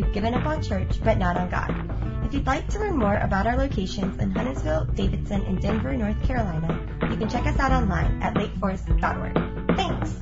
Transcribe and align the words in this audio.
we've 0.00 0.12
given 0.12 0.34
up 0.34 0.46
on 0.46 0.62
church, 0.62 1.02
but 1.04 1.18
not 1.18 1.36
on 1.36 1.50
God. 1.50 2.24
If 2.24 2.32
you'd 2.32 2.46
like 2.46 2.68
to 2.68 2.78
learn 2.78 2.96
more 2.96 3.16
about 3.16 3.46
our 3.46 3.56
locations 3.56 4.18
in 4.20 4.30
Huntersville, 4.30 4.86
Davidson, 4.94 5.42
and 5.42 5.60
Denver, 5.60 5.92
North 5.96 6.22
Carolina, 6.22 6.80
you 7.10 7.16
can 7.16 7.28
check 7.28 7.46
us 7.46 7.58
out 7.58 7.72
online 7.72 8.22
at 8.22 8.34
lakeforest.org. 8.34 9.76
Thanks! 9.76 10.16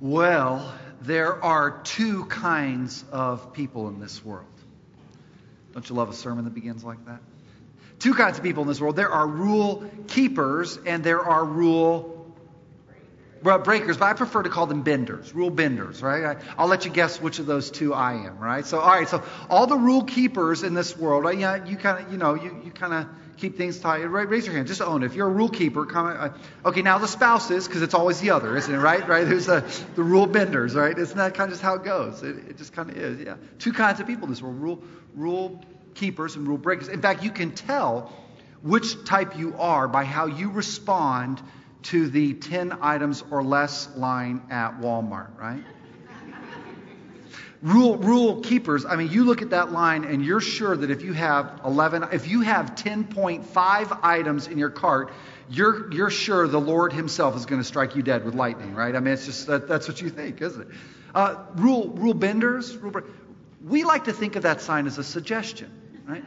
Well, 0.00 0.74
there 1.02 1.42
are 1.42 1.80
two 1.82 2.26
kinds 2.26 3.04
of 3.10 3.52
people 3.52 3.88
in 3.88 3.98
this 3.98 4.24
world. 4.24 4.46
Don't 5.72 5.88
you 5.88 5.96
love 5.96 6.08
a 6.08 6.14
sermon 6.14 6.44
that 6.44 6.54
begins 6.54 6.84
like 6.84 7.04
that? 7.06 7.20
Two 7.98 8.14
kinds 8.14 8.38
of 8.38 8.44
people 8.44 8.62
in 8.62 8.68
this 8.68 8.80
world. 8.80 8.96
There 8.96 9.10
are 9.10 9.26
rule 9.26 9.90
keepers 10.06 10.78
and 10.86 11.02
there 11.02 11.20
are 11.20 11.44
rule 11.44 12.15
breakers, 13.42 13.96
but 13.96 14.06
I 14.06 14.12
prefer 14.14 14.42
to 14.42 14.48
call 14.48 14.66
them 14.66 14.82
benders, 14.82 15.34
rule 15.34 15.50
benders, 15.50 16.02
right? 16.02 16.36
I, 16.56 16.62
will 16.62 16.68
let 16.68 16.84
you 16.84 16.90
guess 16.90 17.20
which 17.20 17.38
of 17.38 17.46
those 17.46 17.70
two 17.70 17.94
I 17.94 18.14
am, 18.14 18.38
right? 18.38 18.64
So, 18.64 18.80
all 18.80 18.90
right, 18.90 19.08
so 19.08 19.22
all 19.50 19.66
the 19.66 19.76
rule 19.76 20.04
keepers 20.04 20.62
in 20.62 20.74
this 20.74 20.96
world, 20.96 21.24
right, 21.24 21.38
yeah, 21.38 21.64
you 21.64 21.76
kind 21.76 22.04
of, 22.04 22.12
you 22.12 22.18
know, 22.18 22.34
you, 22.34 22.62
you 22.64 22.70
kind 22.70 22.94
of 22.94 23.06
keep 23.36 23.56
things 23.56 23.78
tight. 23.78 23.98
Raise 23.98 24.46
your 24.46 24.54
hand, 24.54 24.66
just 24.66 24.80
own 24.80 25.02
it. 25.02 25.06
If 25.06 25.14
you're 25.14 25.26
a 25.26 25.32
rule 25.32 25.48
keeper, 25.48 25.84
comment. 25.84 26.18
Uh, 26.18 26.68
okay, 26.68 26.82
now 26.82 26.98
the 26.98 27.08
spouses, 27.08 27.66
because 27.66 27.82
it's 27.82 27.94
always 27.94 28.20
the 28.20 28.30
other, 28.30 28.56
isn't 28.56 28.72
it, 28.72 28.78
right? 28.78 29.06
Right? 29.06 29.26
There's 29.26 29.46
the, 29.46 29.64
the 29.94 30.02
rule 30.02 30.26
benders, 30.26 30.74
right? 30.74 30.96
Isn't 30.96 31.16
that 31.18 31.34
kind 31.34 31.48
of 31.48 31.54
just 31.54 31.62
how 31.62 31.74
it 31.74 31.84
goes? 31.84 32.22
It, 32.22 32.36
it 32.48 32.58
just 32.58 32.72
kind 32.72 32.90
of 32.90 32.96
is, 32.96 33.20
yeah. 33.20 33.36
Two 33.58 33.72
kinds 33.72 34.00
of 34.00 34.06
people 34.06 34.24
in 34.24 34.30
this 34.30 34.42
world, 34.42 34.56
rule, 34.56 34.84
rule 35.14 35.64
keepers 35.94 36.36
and 36.36 36.46
rule 36.46 36.58
breakers. 36.58 36.88
In 36.88 37.02
fact, 37.02 37.22
you 37.22 37.30
can 37.30 37.52
tell 37.52 38.12
which 38.62 39.04
type 39.04 39.38
you 39.38 39.54
are 39.58 39.86
by 39.86 40.04
how 40.04 40.26
you 40.26 40.50
respond 40.50 41.40
to 41.86 42.08
the 42.08 42.34
10 42.34 42.78
items 42.80 43.22
or 43.30 43.44
less 43.44 43.88
line 43.96 44.42
at 44.50 44.80
Walmart, 44.80 45.38
right? 45.38 45.62
rule 47.62 47.96
rule 47.96 48.42
keepers 48.42 48.84
i 48.84 48.96
mean 48.96 49.10
you 49.10 49.24
look 49.24 49.40
at 49.40 49.50
that 49.50 49.72
line 49.72 50.04
and 50.04 50.22
you're 50.22 50.42
sure 50.42 50.76
that 50.76 50.90
if 50.90 51.00
you 51.00 51.14
have 51.14 51.60
11 51.64 52.04
if 52.12 52.28
you 52.28 52.42
have 52.42 52.74
10.5 52.74 54.00
items 54.02 54.46
in 54.46 54.58
your 54.58 54.68
cart 54.68 55.10
you're 55.48 55.90
you're 55.90 56.10
sure 56.10 56.46
the 56.46 56.60
lord 56.60 56.92
himself 56.92 57.34
is 57.34 57.46
going 57.46 57.60
to 57.60 57.66
strike 57.66 57.96
you 57.96 58.02
dead 58.02 58.26
with 58.26 58.34
lightning 58.34 58.74
right? 58.74 58.94
I 58.94 59.00
mean 59.00 59.14
it's 59.14 59.24
just 59.24 59.46
that, 59.46 59.66
that's 59.66 59.88
what 59.88 60.02
you 60.02 60.10
think 60.10 60.42
isn't 60.42 60.62
it? 60.62 60.68
Uh, 61.14 61.36
rule 61.54 61.88
rule 61.88 62.14
benders 62.14 62.76
rule, 62.76 62.92
we 63.64 63.84
like 63.84 64.04
to 64.04 64.12
think 64.12 64.36
of 64.36 64.42
that 64.42 64.60
sign 64.60 64.86
as 64.86 64.98
a 64.98 65.04
suggestion 65.04 65.70
right? 66.06 66.24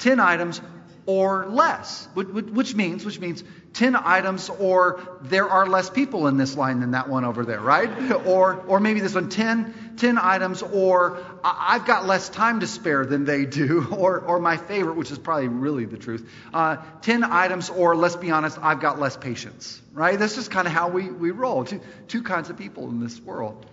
10 0.00 0.18
items 0.18 0.60
or 1.08 1.46
less, 1.46 2.06
which 2.12 2.74
means, 2.74 3.02
which 3.02 3.18
means 3.18 3.42
10 3.78 3.94
items 3.94 4.48
or 4.48 5.00
there 5.22 5.48
are 5.48 5.64
less 5.64 5.88
people 5.88 6.26
in 6.26 6.36
this 6.36 6.56
line 6.56 6.80
than 6.80 6.90
that 6.90 7.08
one 7.08 7.24
over 7.24 7.44
there, 7.44 7.60
right? 7.60 8.12
or, 8.26 8.56
or 8.66 8.80
maybe 8.80 8.98
this 8.98 9.14
one, 9.14 9.28
10, 9.28 9.94
10 9.96 10.18
items 10.18 10.62
or 10.62 11.24
I've 11.44 11.86
got 11.86 12.04
less 12.04 12.28
time 12.28 12.58
to 12.58 12.66
spare 12.66 13.06
than 13.06 13.24
they 13.24 13.46
do, 13.46 13.86
or, 13.96 14.18
or 14.18 14.40
my 14.40 14.56
favorite, 14.56 14.96
which 14.96 15.12
is 15.12 15.18
probably 15.18 15.46
really 15.46 15.84
the 15.84 15.96
truth, 15.96 16.28
uh, 16.52 16.78
10 17.02 17.22
items 17.22 17.70
or 17.70 17.94
let's 17.94 18.16
be 18.16 18.32
honest, 18.32 18.58
I've 18.60 18.80
got 18.80 18.98
less 18.98 19.16
patience, 19.16 19.80
right? 19.92 20.18
This 20.18 20.38
is 20.38 20.48
kind 20.48 20.66
of 20.66 20.72
how 20.72 20.88
we, 20.88 21.08
we 21.08 21.30
roll. 21.30 21.64
Two, 21.64 21.80
two 22.08 22.24
kinds 22.24 22.50
of 22.50 22.58
people 22.58 22.88
in 22.90 22.98
this 22.98 23.20
world. 23.20 23.64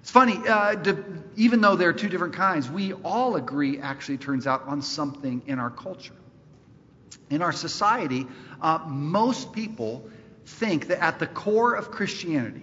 It's 0.00 0.10
funny, 0.10 0.38
uh, 0.48 0.76
to, 0.76 1.04
even 1.36 1.60
though 1.60 1.76
there 1.76 1.90
are 1.90 1.92
two 1.92 2.08
different 2.08 2.32
kinds, 2.32 2.70
we 2.70 2.94
all 2.94 3.36
agree, 3.36 3.78
actually, 3.78 4.16
turns 4.16 4.46
out, 4.46 4.66
on 4.66 4.80
something 4.80 5.42
in 5.46 5.58
our 5.58 5.68
culture. 5.68 6.14
In 7.28 7.42
our 7.42 7.52
society, 7.52 8.26
uh, 8.60 8.78
most 8.86 9.52
people 9.52 10.08
think 10.44 10.88
that 10.88 11.02
at 11.02 11.18
the 11.18 11.26
core 11.26 11.74
of 11.74 11.90
Christianity, 11.90 12.62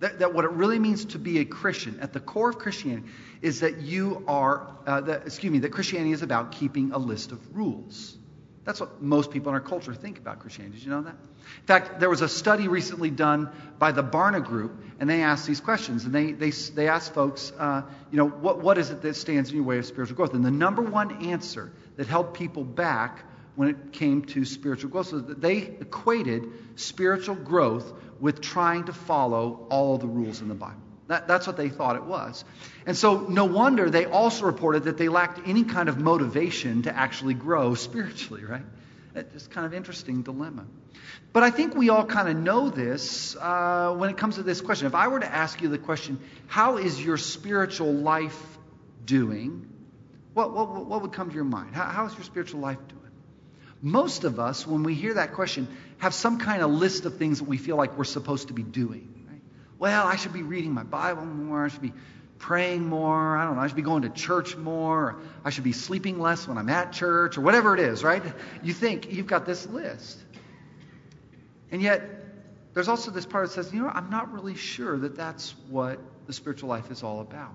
that, 0.00 0.18
that, 0.18 0.34
what 0.34 0.44
it 0.44 0.50
really 0.52 0.78
means 0.78 1.06
to 1.06 1.18
be 1.18 1.38
a 1.38 1.44
Christian, 1.44 1.98
at 2.00 2.12
the 2.12 2.20
core 2.20 2.50
of 2.50 2.58
Christianity, 2.58 3.08
is 3.42 3.60
that 3.60 3.78
you 3.78 4.24
are, 4.28 4.68
uh, 4.86 5.00
that, 5.02 5.26
excuse 5.26 5.52
me, 5.52 5.60
that 5.60 5.72
Christianity 5.72 6.12
is 6.12 6.22
about 6.22 6.52
keeping 6.52 6.92
a 6.92 6.98
list 6.98 7.32
of 7.32 7.56
rules. 7.56 8.16
That's 8.64 8.80
what 8.80 9.00
most 9.00 9.30
people 9.30 9.50
in 9.50 9.54
our 9.54 9.60
culture 9.60 9.94
think 9.94 10.18
about 10.18 10.40
Christianity. 10.40 10.78
Did 10.78 10.84
you 10.84 10.90
know 10.90 11.02
that? 11.02 11.14
In 11.14 11.66
fact, 11.66 12.00
there 12.00 12.10
was 12.10 12.20
a 12.20 12.28
study 12.28 12.66
recently 12.66 13.10
done 13.10 13.48
by 13.78 13.92
the 13.92 14.02
Barna 14.02 14.44
Group, 14.44 14.82
and 14.98 15.08
they 15.08 15.22
asked 15.22 15.46
these 15.46 15.60
questions. 15.60 16.04
And 16.04 16.12
they, 16.12 16.32
they, 16.32 16.50
they 16.50 16.88
asked 16.88 17.14
folks, 17.14 17.52
uh, 17.58 17.82
you 18.10 18.18
know, 18.18 18.28
what, 18.28 18.60
what 18.60 18.76
is 18.76 18.90
it 18.90 19.02
that 19.02 19.14
stands 19.14 19.50
in 19.50 19.56
your 19.56 19.64
way 19.64 19.78
of 19.78 19.86
spiritual 19.86 20.16
growth? 20.16 20.34
And 20.34 20.44
the 20.44 20.50
number 20.50 20.82
one 20.82 21.26
answer 21.26 21.72
that 21.96 22.08
held 22.08 22.34
people 22.34 22.64
back 22.64 23.24
when 23.56 23.68
it 23.68 23.92
came 23.92 24.22
to 24.26 24.44
spiritual 24.44 24.90
growth. 24.90 25.08
So 25.08 25.18
they 25.18 25.56
equated 25.56 26.44
spiritual 26.76 27.34
growth 27.34 27.92
with 28.20 28.40
trying 28.40 28.84
to 28.84 28.92
follow 28.92 29.66
all 29.70 29.98
the 29.98 30.06
rules 30.06 30.40
in 30.40 30.48
the 30.48 30.54
Bible. 30.54 30.80
That, 31.08 31.28
that's 31.28 31.46
what 31.46 31.56
they 31.56 31.68
thought 31.68 31.96
it 31.96 32.04
was. 32.04 32.44
And 32.84 32.96
so, 32.96 33.20
no 33.20 33.44
wonder 33.44 33.90
they 33.90 34.06
also 34.06 34.44
reported 34.44 34.84
that 34.84 34.98
they 34.98 35.08
lacked 35.08 35.40
any 35.46 35.62
kind 35.62 35.88
of 35.88 35.98
motivation 35.98 36.82
to 36.82 36.96
actually 36.96 37.34
grow 37.34 37.74
spiritually, 37.74 38.44
right? 38.44 38.64
That's 39.14 39.46
kind 39.46 39.64
of 39.64 39.72
interesting 39.72 40.22
dilemma. 40.22 40.66
But 41.32 41.42
I 41.42 41.50
think 41.50 41.74
we 41.74 41.90
all 41.90 42.04
kind 42.04 42.28
of 42.28 42.36
know 42.36 42.70
this 42.70 43.36
uh, 43.36 43.94
when 43.96 44.10
it 44.10 44.16
comes 44.16 44.34
to 44.34 44.42
this 44.42 44.60
question. 44.60 44.86
If 44.86 44.94
I 44.94 45.08
were 45.08 45.20
to 45.20 45.32
ask 45.32 45.60
you 45.62 45.68
the 45.68 45.78
question, 45.78 46.18
how 46.48 46.76
is 46.76 47.02
your 47.02 47.16
spiritual 47.16 47.92
life 47.92 48.58
doing? 49.04 49.68
What, 50.34 50.52
what, 50.52 50.86
what 50.86 51.02
would 51.02 51.12
come 51.12 51.28
to 51.28 51.34
your 51.34 51.44
mind? 51.44 51.74
How, 51.74 51.84
how 51.84 52.06
is 52.06 52.14
your 52.14 52.24
spiritual 52.24 52.60
life 52.60 52.78
doing? 52.88 53.05
Most 53.82 54.24
of 54.24 54.40
us, 54.40 54.66
when 54.66 54.82
we 54.82 54.94
hear 54.94 55.14
that 55.14 55.34
question, 55.34 55.68
have 55.98 56.14
some 56.14 56.38
kind 56.38 56.62
of 56.62 56.70
list 56.70 57.04
of 57.04 57.18
things 57.18 57.38
that 57.38 57.48
we 57.48 57.58
feel 57.58 57.76
like 57.76 57.96
we're 57.96 58.04
supposed 58.04 58.48
to 58.48 58.54
be 58.54 58.62
doing. 58.62 59.26
Right? 59.28 59.40
Well, 59.78 60.06
I 60.06 60.16
should 60.16 60.32
be 60.32 60.42
reading 60.42 60.72
my 60.72 60.82
Bible 60.82 61.24
more. 61.24 61.64
I 61.64 61.68
should 61.68 61.82
be 61.82 61.92
praying 62.38 62.86
more. 62.86 63.36
I 63.36 63.44
don't 63.44 63.56
know. 63.56 63.62
I 63.62 63.66
should 63.66 63.76
be 63.76 63.82
going 63.82 64.02
to 64.02 64.10
church 64.10 64.56
more. 64.56 65.16
I 65.44 65.50
should 65.50 65.64
be 65.64 65.72
sleeping 65.72 66.18
less 66.18 66.46
when 66.46 66.58
I'm 66.58 66.68
at 66.68 66.92
church 66.92 67.38
or 67.38 67.40
whatever 67.40 67.74
it 67.74 67.80
is, 67.80 68.02
right? 68.04 68.22
You 68.62 68.72
think 68.72 69.12
you've 69.12 69.26
got 69.26 69.46
this 69.46 69.66
list. 69.66 70.18
And 71.70 71.82
yet, 71.82 72.02
there's 72.74 72.88
also 72.88 73.10
this 73.10 73.26
part 73.26 73.46
that 73.48 73.54
says, 73.54 73.72
you 73.72 73.82
know, 73.82 73.88
I'm 73.88 74.10
not 74.10 74.32
really 74.32 74.54
sure 74.54 74.98
that 74.98 75.16
that's 75.16 75.54
what 75.70 75.98
the 76.26 76.32
spiritual 76.32 76.68
life 76.68 76.90
is 76.90 77.02
all 77.02 77.20
about. 77.20 77.54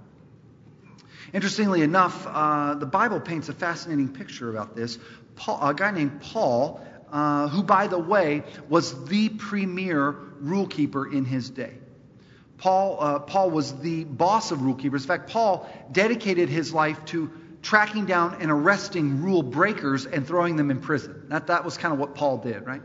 Interestingly 1.34 1.82
enough, 1.82 2.26
uh, 2.28 2.76
the 2.76 2.86
Bible 2.86 3.20
paints 3.20 3.50
a 3.50 3.54
fascinating 3.54 4.10
picture 4.10 4.50
about 4.50 4.76
this. 4.76 4.98
Paul, 5.36 5.70
a 5.70 5.74
guy 5.74 5.92
named 5.92 6.22
Paul, 6.22 6.86
uh, 7.12 7.48
who, 7.48 7.64
by 7.64 7.88
the 7.88 8.00
way, 8.00 8.44
was 8.70 9.06
the 9.06 9.30
premier 9.30 10.12
rule 10.40 10.68
keeper 10.68 11.12
in 11.12 11.26
his 11.26 11.50
day. 11.50 11.74
Paul, 12.58 12.98
uh, 13.00 13.20
Paul 13.20 13.50
was 13.50 13.80
the 13.80 14.04
boss 14.04 14.52
of 14.52 14.62
rule 14.62 14.76
keepers. 14.76 15.04
In 15.04 15.08
fact, 15.08 15.30
Paul 15.30 15.68
dedicated 15.92 16.50
his 16.50 16.74
life 16.74 17.04
to 17.06 17.32
tracking 17.62 18.06
down 18.06 18.38
and 18.40 18.52
arresting 18.52 19.22
rule 19.24 19.44
breakers 19.44 20.06
and 20.06 20.28
throwing 20.28 20.56
them 20.56 20.72
in 20.72 20.80
prison. 20.80 21.26
That, 21.30 21.48
that 21.48 21.66
was 21.66 21.78
kind 21.78 21.94
of 21.94 22.00
what 22.00 22.16
Paul 22.16 22.38
did, 22.38 22.66
right? 22.66 22.82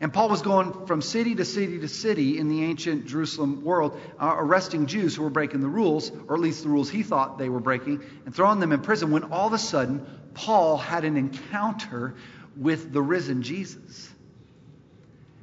And 0.00 0.12
Paul 0.12 0.30
was 0.30 0.40
going 0.40 0.86
from 0.86 1.02
city 1.02 1.34
to 1.34 1.44
city 1.44 1.78
to 1.80 1.88
city 1.88 2.38
in 2.38 2.48
the 2.48 2.64
ancient 2.64 3.06
Jerusalem 3.06 3.62
world, 3.62 4.00
uh, 4.18 4.34
arresting 4.38 4.86
Jews 4.86 5.14
who 5.14 5.22
were 5.22 5.30
breaking 5.30 5.60
the 5.60 5.68
rules, 5.68 6.10
or 6.26 6.36
at 6.36 6.40
least 6.40 6.62
the 6.62 6.70
rules 6.70 6.88
he 6.88 7.02
thought 7.02 7.36
they 7.36 7.50
were 7.50 7.60
breaking, 7.60 8.02
and 8.24 8.34
throwing 8.34 8.60
them 8.60 8.72
in 8.72 8.80
prison 8.80 9.10
when 9.10 9.24
all 9.24 9.48
of 9.48 9.52
a 9.52 9.58
sudden 9.58 10.06
Paul 10.32 10.78
had 10.78 11.04
an 11.04 11.18
encounter 11.18 12.14
with 12.56 12.92
the 12.92 13.02
risen 13.02 13.42
Jesus. 13.42 14.10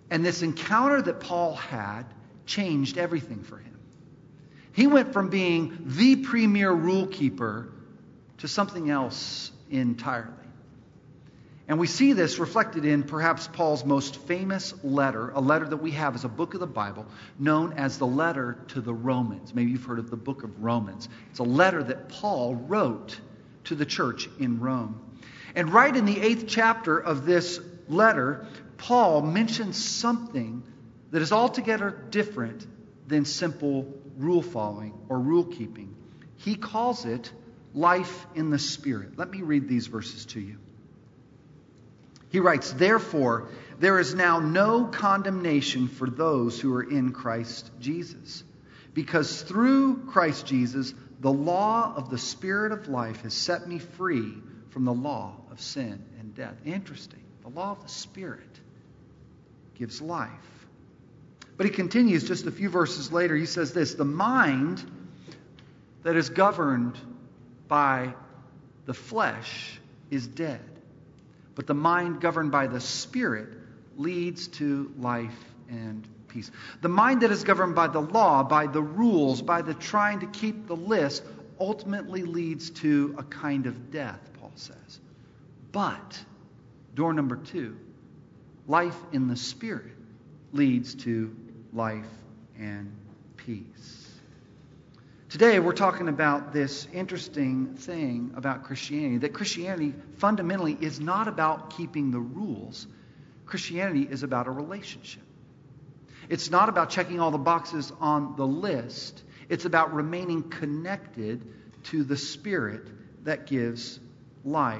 And 0.10 0.26
this 0.26 0.42
encounter 0.42 1.02
that 1.04 1.20
Paul 1.20 1.54
had 1.56 2.06
changed 2.48 2.98
everything 2.98 3.44
for 3.44 3.58
him. 3.58 3.78
He 4.72 4.88
went 4.88 5.14
from 5.14 5.30
being 5.30 5.78
the 5.86 6.18
premier 6.18 6.72
rule 6.72 7.08
keeper 7.08 7.70
to 8.40 8.48
something 8.48 8.90
else 8.90 9.52
entirely. 9.70 10.37
And 11.68 11.80
we 11.80 11.88
see 11.88 12.14
this 12.14 12.40
reflected 12.40 12.86
in 12.86 13.04
perhaps 13.04 13.48
Paul's 13.48 13.84
most 13.84 14.16
famous 14.16 14.74
letter, 14.84 15.32
a 15.32 15.42
letter 15.42 15.66
that 15.66 15.78
we 15.78 15.92
have 15.92 16.16
as 16.16 16.24
a 16.24 16.30
book 16.30 16.54
of 16.54 16.62
the 16.62 16.68
Bible, 16.68 17.06
known 17.38 17.74
as 17.74 17.98
the 17.98 18.08
letter 18.08 18.58
to 18.70 18.80
the 18.80 18.94
Romans. 18.94 19.54
Maybe 19.54 19.72
you've 19.72 19.84
heard 19.84 20.00
of 20.00 20.10
the 20.10 20.16
book 20.16 20.44
of 20.44 20.64
Romans. 20.64 21.10
It's 21.32 21.40
a 21.40 21.44
letter 21.44 21.84
that 21.84 22.08
Paul 22.08 22.56
wrote 22.56 23.20
to 23.66 23.76
the 23.76 23.86
church 23.86 24.30
in 24.40 24.62
Rome. 24.62 25.02
And 25.56 25.74
right 25.74 25.94
in 25.94 26.06
the 26.06 26.22
eighth 26.22 26.46
chapter 26.48 26.98
of 26.98 27.26
this 27.26 27.60
letter, 27.90 28.48
Paul 28.78 29.22
mentions 29.22 29.84
something 29.84 30.64
that 31.12 31.22
is 31.22 31.34
altogether 31.34 31.90
different 32.12 32.66
than 33.08 33.26
simple 33.26 33.94
rule 34.18 34.42
following 34.42 34.94
or 35.10 35.20
rule 35.20 35.44
keeping. 35.44 35.96
He 36.38 36.56
calls 36.56 37.04
it 37.04 37.30
life 37.74 38.26
in 38.36 38.52
the 38.52 38.60
Spirit. 38.60 39.18
Let 39.18 39.30
me 39.30 39.42
read 39.42 39.68
these 39.68 39.88
verses 39.88 40.26
to 40.28 40.40
you. 40.40 40.60
He 42.30 42.40
writes, 42.40 42.72
Therefore, 42.72 43.50
there 43.80 44.00
is 44.00 44.14
now 44.14 44.40
no 44.40 44.86
condemnation 44.86 45.88
for 45.88 46.10
those 46.10 46.60
who 46.60 46.74
are 46.74 46.84
in 46.84 47.12
Christ 47.12 47.72
Jesus. 47.80 48.44
Because 48.94 49.42
through 49.44 50.06
Christ 50.08 50.46
Jesus, 50.46 50.94
the 51.20 51.32
law 51.32 51.94
of 51.96 52.10
the 52.10 52.18
Spirit 52.18 52.72
of 52.72 52.88
life 52.88 53.22
has 53.22 53.34
set 53.34 53.68
me 53.68 53.80
free 53.80 54.34
from 54.70 54.86
the 54.86 54.94
law 54.94 55.36
of 55.52 55.62
sin 55.62 56.04
and 56.20 56.36
death. 56.36 56.56
Interesting. 56.66 57.24
The 57.44 57.50
law 57.50 57.72
of 57.72 57.84
the 57.84 57.90
Spirit 57.90 58.60
gives 59.76 60.02
life. 60.02 60.32
But 61.56 61.66
he 61.66 61.72
continues 61.72 62.28
just 62.28 62.46
a 62.46 62.52
few 62.52 62.70
verses 62.70 63.12
later. 63.12 63.36
He 63.36 63.46
says 63.46 63.74
this 63.74 63.96
The 63.96 64.06
mind 64.06 64.84
that 66.04 66.16
is 66.16 66.30
governed 66.30 66.98
by 67.68 68.14
the 68.86 68.94
flesh 68.94 69.80
is 70.10 70.28
dead, 70.28 70.62
but 71.58 71.66
the 71.66 71.74
mind 71.74 72.22
governed 72.22 72.52
by 72.52 72.68
the 72.68 72.80
Spirit 72.80 73.50
leads 73.98 74.48
to 74.48 74.94
life 75.00 75.44
and 75.70 76.08
peace. 76.28 76.52
The 76.82 76.88
mind 76.88 77.22
that 77.22 77.32
is 77.32 77.44
governed 77.44 77.74
by 77.74 77.88
the 77.88 78.00
law, 78.00 78.44
by 78.44 78.68
the 78.68 78.82
rules, 78.82 79.42
by 79.42 79.64
the 79.64 79.74
trying 79.74 80.20
to 80.20 80.28
keep 80.28 80.68
the 80.68 80.76
list, 80.76 81.24
ultimately 81.60 82.22
leads 82.22 82.70
to 82.70 83.16
a 83.18 83.24
kind 83.24 83.66
of 83.66 83.90
death, 83.90 84.20
Paul 84.40 84.52
says. 84.54 85.00
But, 85.72 86.24
door 86.94 87.12
number 87.12 87.38
two, 87.38 87.76
life 88.68 88.98
in 89.12 89.28
the 89.28 89.36
Spirit 89.36 89.96
leads 90.54 90.94
to 90.94 91.36
life 91.74 92.06
and 92.60 92.96
peace. 93.36 94.07
Today, 95.30 95.60
we're 95.60 95.74
talking 95.74 96.08
about 96.08 96.54
this 96.54 96.88
interesting 96.94 97.76
thing 97.76 98.32
about 98.38 98.64
Christianity 98.64 99.18
that 99.18 99.34
Christianity 99.34 99.94
fundamentally 100.20 100.78
is 100.80 101.02
not 101.02 101.28
about 101.28 101.72
keeping 101.72 102.12
the 102.12 102.20
rules, 102.20 102.88
Christianity 103.46 104.08
is 104.10 104.24
about 104.24 104.48
a 104.48 104.52
relationship. 104.52 105.24
It's 106.30 106.50
not 106.50 106.70
about 106.70 106.92
checking 106.92 107.20
all 107.20 107.32
the 107.32 107.38
boxes 107.38 107.92
on 108.00 108.38
the 108.38 108.48
list, 108.48 109.22
it's 109.50 109.66
about 109.66 109.94
remaining 109.94 110.44
connected 110.44 111.46
to 111.86 112.06
the 112.06 112.16
Spirit 112.16 112.88
that 113.26 113.48
gives 113.48 114.00
life. 114.46 114.80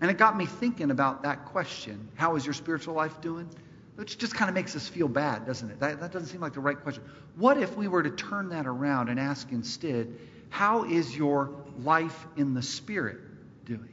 And 0.00 0.10
it 0.10 0.18
got 0.18 0.36
me 0.36 0.46
thinking 0.46 0.90
about 0.90 1.22
that 1.22 1.44
question 1.44 2.08
How 2.16 2.34
is 2.34 2.44
your 2.44 2.54
spiritual 2.54 2.94
life 2.94 3.20
doing? 3.20 3.48
Which 3.96 4.18
just 4.18 4.34
kind 4.34 4.48
of 4.48 4.54
makes 4.54 4.76
us 4.76 4.86
feel 4.86 5.08
bad, 5.08 5.46
doesn't 5.46 5.70
it? 5.70 5.80
That, 5.80 6.00
that 6.00 6.12
doesn't 6.12 6.28
seem 6.28 6.40
like 6.40 6.52
the 6.52 6.60
right 6.60 6.78
question. 6.80 7.02
What 7.36 7.58
if 7.58 7.76
we 7.76 7.88
were 7.88 8.02
to 8.02 8.10
turn 8.10 8.50
that 8.50 8.66
around 8.66 9.08
and 9.08 9.18
ask 9.18 9.50
instead, 9.52 10.14
How 10.50 10.84
is 10.84 11.16
your 11.16 11.50
life 11.82 12.26
in 12.36 12.54
the 12.54 12.62
Spirit 12.62 13.18
doing? 13.64 13.88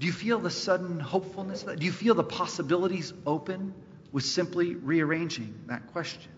Do 0.00 0.06
you 0.06 0.12
feel 0.12 0.38
the 0.38 0.50
sudden 0.50 0.98
hopefulness? 0.98 1.62
Do 1.62 1.84
you 1.84 1.92
feel 1.92 2.14
the 2.14 2.24
possibilities 2.24 3.12
open 3.26 3.74
with 4.10 4.24
simply 4.24 4.74
rearranging 4.74 5.54
that 5.66 5.92
question? 5.92 6.32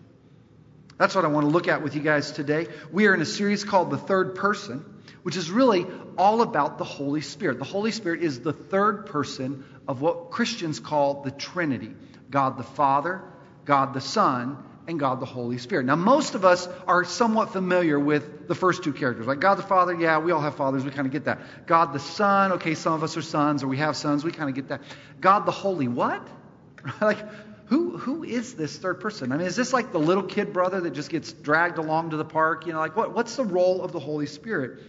That's 0.97 1.13
what 1.13 1.25
I 1.25 1.27
want 1.27 1.45
to 1.45 1.51
look 1.51 1.67
at 1.67 1.83
with 1.83 1.95
you 1.95 2.01
guys 2.01 2.31
today. 2.31 2.67
We 2.91 3.07
are 3.07 3.13
in 3.13 3.21
a 3.21 3.25
series 3.25 3.65
called 3.65 3.89
The 3.89 3.97
Third 3.97 4.35
Person, 4.35 4.85
which 5.23 5.35
is 5.35 5.51
really 5.51 5.85
all 6.17 6.41
about 6.41 6.77
the 6.77 6.85
Holy 6.85 7.19
Spirit. 7.21 7.59
The 7.59 7.65
Holy 7.65 7.91
Spirit 7.91 8.23
is 8.23 8.39
the 8.39 8.53
third 8.53 9.07
person 9.07 9.65
of 9.87 10.01
what 10.01 10.31
Christians 10.31 10.79
call 10.79 11.21
the 11.23 11.31
Trinity 11.31 11.91
God 12.29 12.57
the 12.57 12.63
Father, 12.63 13.21
God 13.65 13.93
the 13.93 14.01
Son, 14.01 14.57
and 14.87 14.99
God 14.99 15.19
the 15.19 15.25
Holy 15.25 15.57
Spirit. 15.57 15.85
Now, 15.85 15.95
most 15.95 16.35
of 16.35 16.45
us 16.45 16.67
are 16.87 17.03
somewhat 17.03 17.51
familiar 17.51 17.99
with 17.99 18.47
the 18.47 18.55
first 18.55 18.83
two 18.83 18.93
characters. 18.93 19.25
Like 19.25 19.39
God 19.39 19.55
the 19.55 19.63
Father, 19.63 19.93
yeah, 19.93 20.19
we 20.19 20.31
all 20.31 20.41
have 20.41 20.55
fathers, 20.55 20.85
we 20.85 20.91
kind 20.91 21.05
of 21.05 21.11
get 21.11 21.25
that. 21.25 21.67
God 21.67 21.93
the 21.93 21.99
Son, 21.99 22.53
okay, 22.53 22.73
some 22.75 22.93
of 22.93 23.03
us 23.03 23.17
are 23.17 23.21
sons, 23.21 23.63
or 23.63 23.67
we 23.67 23.77
have 23.77 23.95
sons, 23.95 24.23
we 24.23 24.31
kind 24.31 24.49
of 24.49 24.55
get 24.55 24.69
that. 24.69 24.81
God 25.19 25.45
the 25.45 25.51
Holy, 25.51 25.87
what? 25.87 26.25
like, 27.01 27.19
who, 27.65 27.97
who 27.97 28.23
is 28.23 28.53
this 28.53 28.77
third 28.77 28.99
person? 28.99 29.31
I 29.31 29.37
mean, 29.37 29.47
is 29.47 29.55
this 29.55 29.73
like 29.73 29.91
the 29.91 29.99
little 29.99 30.23
kid 30.23 30.53
brother 30.53 30.81
that 30.81 30.91
just 30.91 31.09
gets 31.09 31.33
dragged 31.33 31.77
along 31.77 32.11
to 32.11 32.17
the 32.17 32.25
park? 32.25 32.67
You 32.67 32.73
know, 32.73 32.79
like 32.79 32.95
what, 32.95 33.13
what's 33.13 33.35
the 33.35 33.43
role 33.43 33.81
of 33.81 33.91
the 33.91 33.99
Holy 33.99 34.27
Spirit 34.27 34.81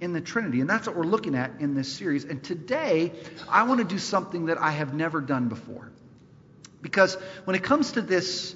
in 0.00 0.12
the 0.12 0.20
Trinity? 0.20 0.60
And 0.60 0.70
that's 0.70 0.86
what 0.86 0.96
we're 0.96 1.02
looking 1.02 1.34
at 1.34 1.60
in 1.60 1.74
this 1.74 1.92
series. 1.92 2.24
And 2.24 2.42
today, 2.42 3.12
I 3.48 3.64
want 3.64 3.78
to 3.80 3.84
do 3.84 3.98
something 3.98 4.46
that 4.46 4.58
I 4.58 4.70
have 4.70 4.94
never 4.94 5.20
done 5.20 5.48
before. 5.48 5.90
Because 6.82 7.14
when 7.44 7.56
it 7.56 7.64
comes 7.64 7.92
to 7.92 8.02
this 8.02 8.54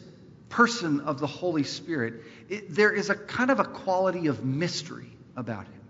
person 0.48 1.00
of 1.00 1.18
the 1.18 1.26
Holy 1.26 1.64
Spirit, 1.64 2.22
it, 2.48 2.72
there 2.72 2.92
is 2.92 3.10
a 3.10 3.14
kind 3.16 3.50
of 3.50 3.58
a 3.58 3.64
quality 3.64 4.28
of 4.28 4.44
mystery 4.44 5.10
about 5.36 5.64
him. 5.64 5.80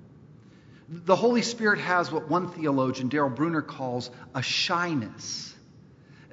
The 0.88 1.16
Holy 1.16 1.42
Spirit 1.42 1.80
has 1.80 2.10
what 2.10 2.28
one 2.28 2.48
theologian, 2.50 3.08
Dale 3.08 3.28
Bruner, 3.28 3.62
calls 3.62 4.10
a 4.34 4.42
shyness. 4.42 5.54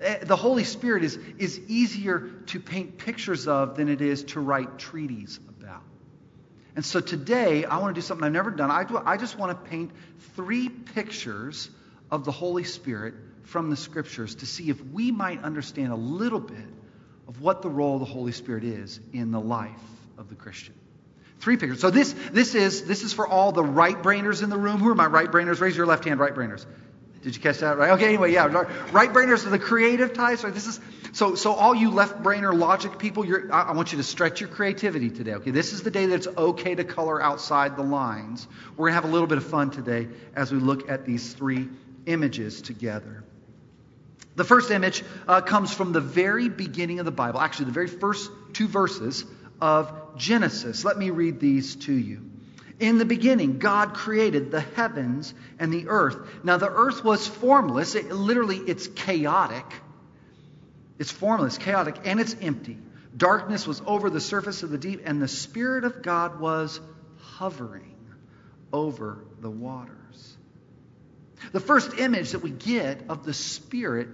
Eh, 0.02 0.24
the 0.24 0.36
Holy 0.36 0.64
Spirit 0.64 1.04
is, 1.04 1.18
is 1.38 1.60
easier 1.68 2.30
to 2.48 2.60
paint 2.60 2.98
pictures 2.98 3.48
of 3.48 3.78
than 3.78 3.88
it 3.88 4.02
is 4.02 4.24
to 4.24 4.40
write 4.40 4.80
treaties 4.80 5.40
about. 5.48 5.84
And 6.76 6.86
so 6.86 7.02
today, 7.02 7.66
I 7.66 7.78
want 7.78 7.94
to 7.94 8.02
do 8.02 8.06
something 8.06 8.26
I've 8.26 8.32
never 8.32 8.50
done. 8.50 8.72
I, 8.72 8.84
do, 8.84 8.98
I 8.98 9.18
just 9.18 9.38
want 9.38 9.52
to 9.52 9.70
paint 9.70 9.92
three 10.36 10.70
pictures 10.70 11.70
of 12.10 12.26
the 12.26 12.32
Holy 12.32 12.64
Spirit 12.64 13.14
from 13.44 13.70
the 13.70 13.76
Scriptures 13.76 14.36
to 14.36 14.46
see 14.46 14.70
if 14.70 14.84
we 14.86 15.12
might 15.12 15.44
understand 15.44 15.92
a 15.92 15.98
little 15.98 16.40
bit 16.40 16.68
of 17.28 17.42
what 17.42 17.62
the 17.62 17.70
role 17.70 17.96
of 17.96 18.00
the 18.00 18.06
Holy 18.06 18.32
Spirit 18.32 18.64
is 18.64 19.00
in 19.14 19.32
the 19.32 19.40
life 19.40 19.70
of 20.18 20.30
the 20.30 20.36
Christian. 20.36 20.74
Three 21.40 21.58
pictures. 21.58 21.82
So 21.82 21.90
this, 21.90 22.14
this, 22.32 22.56
is, 22.56 22.86
this 22.86 23.04
is 23.04 23.14
for 23.14 23.28
all 23.28 23.52
the 23.52 23.64
right 23.64 24.02
brainers 24.02 24.42
in 24.42 24.50
the 24.50 24.58
room. 24.58 24.80
Who 24.80 24.90
are 24.90 24.96
my 24.96 25.08
right 25.08 25.30
brainers? 25.30 25.60
Raise 25.60 25.76
your 25.76 25.86
left 25.86 26.06
hand, 26.06 26.20
right 26.20 26.34
brainers. 26.34 26.66
Did 27.22 27.36
you 27.36 27.42
catch 27.42 27.60
that 27.60 27.78
right? 27.78 27.92
Okay, 27.92 28.08
anyway, 28.08 28.32
yeah. 28.32 28.46
Right 28.92 29.14
brainers 29.14 29.46
are 29.46 29.52
the 29.52 29.60
creative 29.60 30.14
types. 30.14 30.44
Right? 30.44 30.54
This 30.54 30.66
is 30.66 30.80
so 31.14 31.36
so 31.36 31.54
all 31.54 31.76
you 31.76 31.92
left 31.92 32.24
brainer 32.24 32.58
logic 32.58 32.98
people, 32.98 33.26
I, 33.52 33.62
I 33.62 33.72
want 33.74 33.92
you 33.92 33.98
to 34.00 34.04
stretch 34.04 34.42
your 34.42 34.50
creativity 34.50 35.10
today. 35.10 35.34
Okay, 35.36 35.52
this 35.52 35.74
is 35.74 35.84
the 35.84 35.92
day 35.92 36.08
that 36.08 36.16
it's 36.16 36.28
okay 36.28 36.74
to 36.74 36.84
color 36.84 37.22
outside 37.22 37.78
the 37.78 37.84
lines. 37.84 38.48
We're 38.76 38.88
gonna 38.88 38.96
have 38.96 39.10
a 39.10 39.14
little 39.14 39.28
bit 39.28 39.38
of 39.38 39.46
fun 39.46 39.70
today 39.70 40.08
as 40.36 40.52
we 40.52 40.58
look 40.58 40.90
at 40.90 41.06
these 41.06 41.34
three 41.34 41.70
images 42.08 42.62
together. 42.62 43.24
The 44.36 44.44
first 44.44 44.72
image 44.72 45.04
uh, 45.28 45.42
comes 45.42 45.74
from 45.74 45.92
the 45.92 46.02
very 46.02 46.50
beginning 46.50 47.00
of 47.00 47.06
the 47.06 47.12
Bible, 47.12 47.40
actually, 47.40 47.66
the 47.66 47.74
very 47.74 47.88
first 47.88 48.32
two 48.54 48.68
verses 48.68 49.26
of 49.60 50.18
Genesis. 50.18 50.84
Let 50.84 50.98
me 50.98 51.10
read 51.12 51.40
these 51.40 51.76
to 51.76 51.94
you. 51.94 52.31
In 52.82 52.98
the 52.98 53.06
beginning, 53.06 53.60
God 53.60 53.94
created 53.94 54.50
the 54.50 54.62
heavens 54.62 55.36
and 55.60 55.72
the 55.72 55.88
earth. 55.88 56.18
Now, 56.44 56.58
the 56.58 56.68
earth 56.68 57.04
was 57.04 57.28
formless. 57.28 57.94
It, 57.94 58.12
literally, 58.12 58.58
it's 58.58 58.88
chaotic. 58.88 59.66
It's 60.98 61.12
formless, 61.12 61.60
chaotic, 61.60 61.98
and 62.06 62.20
it's 62.20 62.36
empty. 62.42 62.80
Darkness 63.16 63.68
was 63.68 63.84
over 63.86 64.10
the 64.10 64.20
surface 64.20 64.64
of 64.64 64.72
the 64.72 64.80
deep, 64.80 65.02
and 65.06 65.22
the 65.22 65.28
Spirit 65.28 65.84
of 65.84 66.02
God 66.02 66.40
was 66.40 66.80
hovering 67.20 67.98
over 68.74 69.24
the 69.40 69.50
waters. 69.50 70.38
The 71.52 71.60
first 71.60 72.00
image 72.00 72.32
that 72.32 72.40
we 72.40 72.50
get 72.50 73.04
of 73.10 73.24
the 73.24 73.34
Spirit 73.34 74.08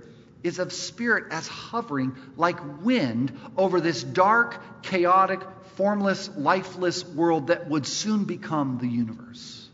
is 0.43 0.59
of 0.59 0.74
Spirit 0.74 1.31
as 1.31 1.47
hovering 1.47 2.17
like 2.36 2.59
wind 2.83 3.31
over 3.55 3.79
this 3.79 4.03
dark, 4.03 4.83
chaotic, 4.83 5.39
formless, 5.77 6.29
lifeless 6.36 7.05
world 7.05 7.48
that 7.48 7.69
would 7.69 7.86
soon 7.86 8.25
become 8.25 8.79
the 8.79 8.88
universe. 8.88 9.69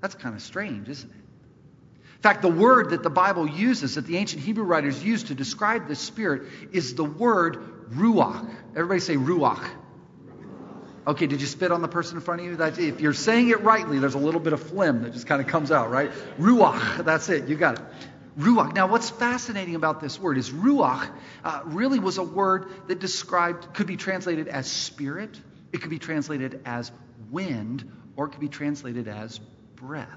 That's 0.00 0.14
kind 0.14 0.34
of 0.34 0.42
strange, 0.42 0.88
isn't 0.88 1.10
it? 1.10 1.16
In 1.16 2.22
fact, 2.22 2.42
the 2.42 2.48
word 2.48 2.90
that 2.90 3.02
the 3.02 3.10
Bible 3.10 3.48
uses, 3.48 3.94
that 3.94 4.06
the 4.06 4.16
ancient 4.18 4.42
Hebrew 4.42 4.64
writers 4.64 5.02
used 5.02 5.28
to 5.28 5.34
describe 5.34 5.88
this 5.88 6.00
spirit, 6.00 6.42
is 6.72 6.94
the 6.94 7.04
word 7.04 7.88
ruach. 7.90 8.48
Everybody 8.70 9.00
say 9.00 9.16
ruach. 9.16 9.66
Okay, 11.06 11.26
did 11.26 11.40
you 11.40 11.46
spit 11.46 11.70
on 11.70 11.82
the 11.82 11.88
person 11.88 12.16
in 12.16 12.22
front 12.22 12.40
of 12.40 12.46
you? 12.46 12.86
If 12.88 13.00
you're 13.00 13.12
saying 13.12 13.48
it 13.48 13.62
rightly, 13.62 13.98
there's 13.98 14.14
a 14.14 14.18
little 14.18 14.40
bit 14.40 14.52
of 14.52 14.62
phlegm 14.62 15.02
that 15.02 15.12
just 15.12 15.26
kind 15.26 15.40
of 15.40 15.46
comes 15.46 15.70
out, 15.70 15.90
right? 15.90 16.10
Ruach, 16.38 17.04
that's 17.04 17.28
it, 17.28 17.48
you 17.48 17.56
got 17.56 17.78
it. 17.78 17.84
Ruach. 18.38 18.74
Now, 18.74 18.86
what's 18.86 19.08
fascinating 19.08 19.76
about 19.76 20.00
this 20.00 20.20
word 20.20 20.36
is 20.36 20.50
ruach 20.50 21.08
uh, 21.42 21.62
really 21.64 21.98
was 21.98 22.18
a 22.18 22.22
word 22.22 22.66
that 22.88 22.98
described, 22.98 23.72
could 23.74 23.86
be 23.86 23.96
translated 23.96 24.48
as 24.48 24.70
spirit, 24.70 25.40
it 25.72 25.80
could 25.80 25.90
be 25.90 25.98
translated 25.98 26.60
as 26.66 26.92
wind, 27.30 27.90
or 28.14 28.26
it 28.26 28.30
could 28.30 28.40
be 28.40 28.48
translated 28.48 29.08
as 29.08 29.38
breath. 29.76 30.08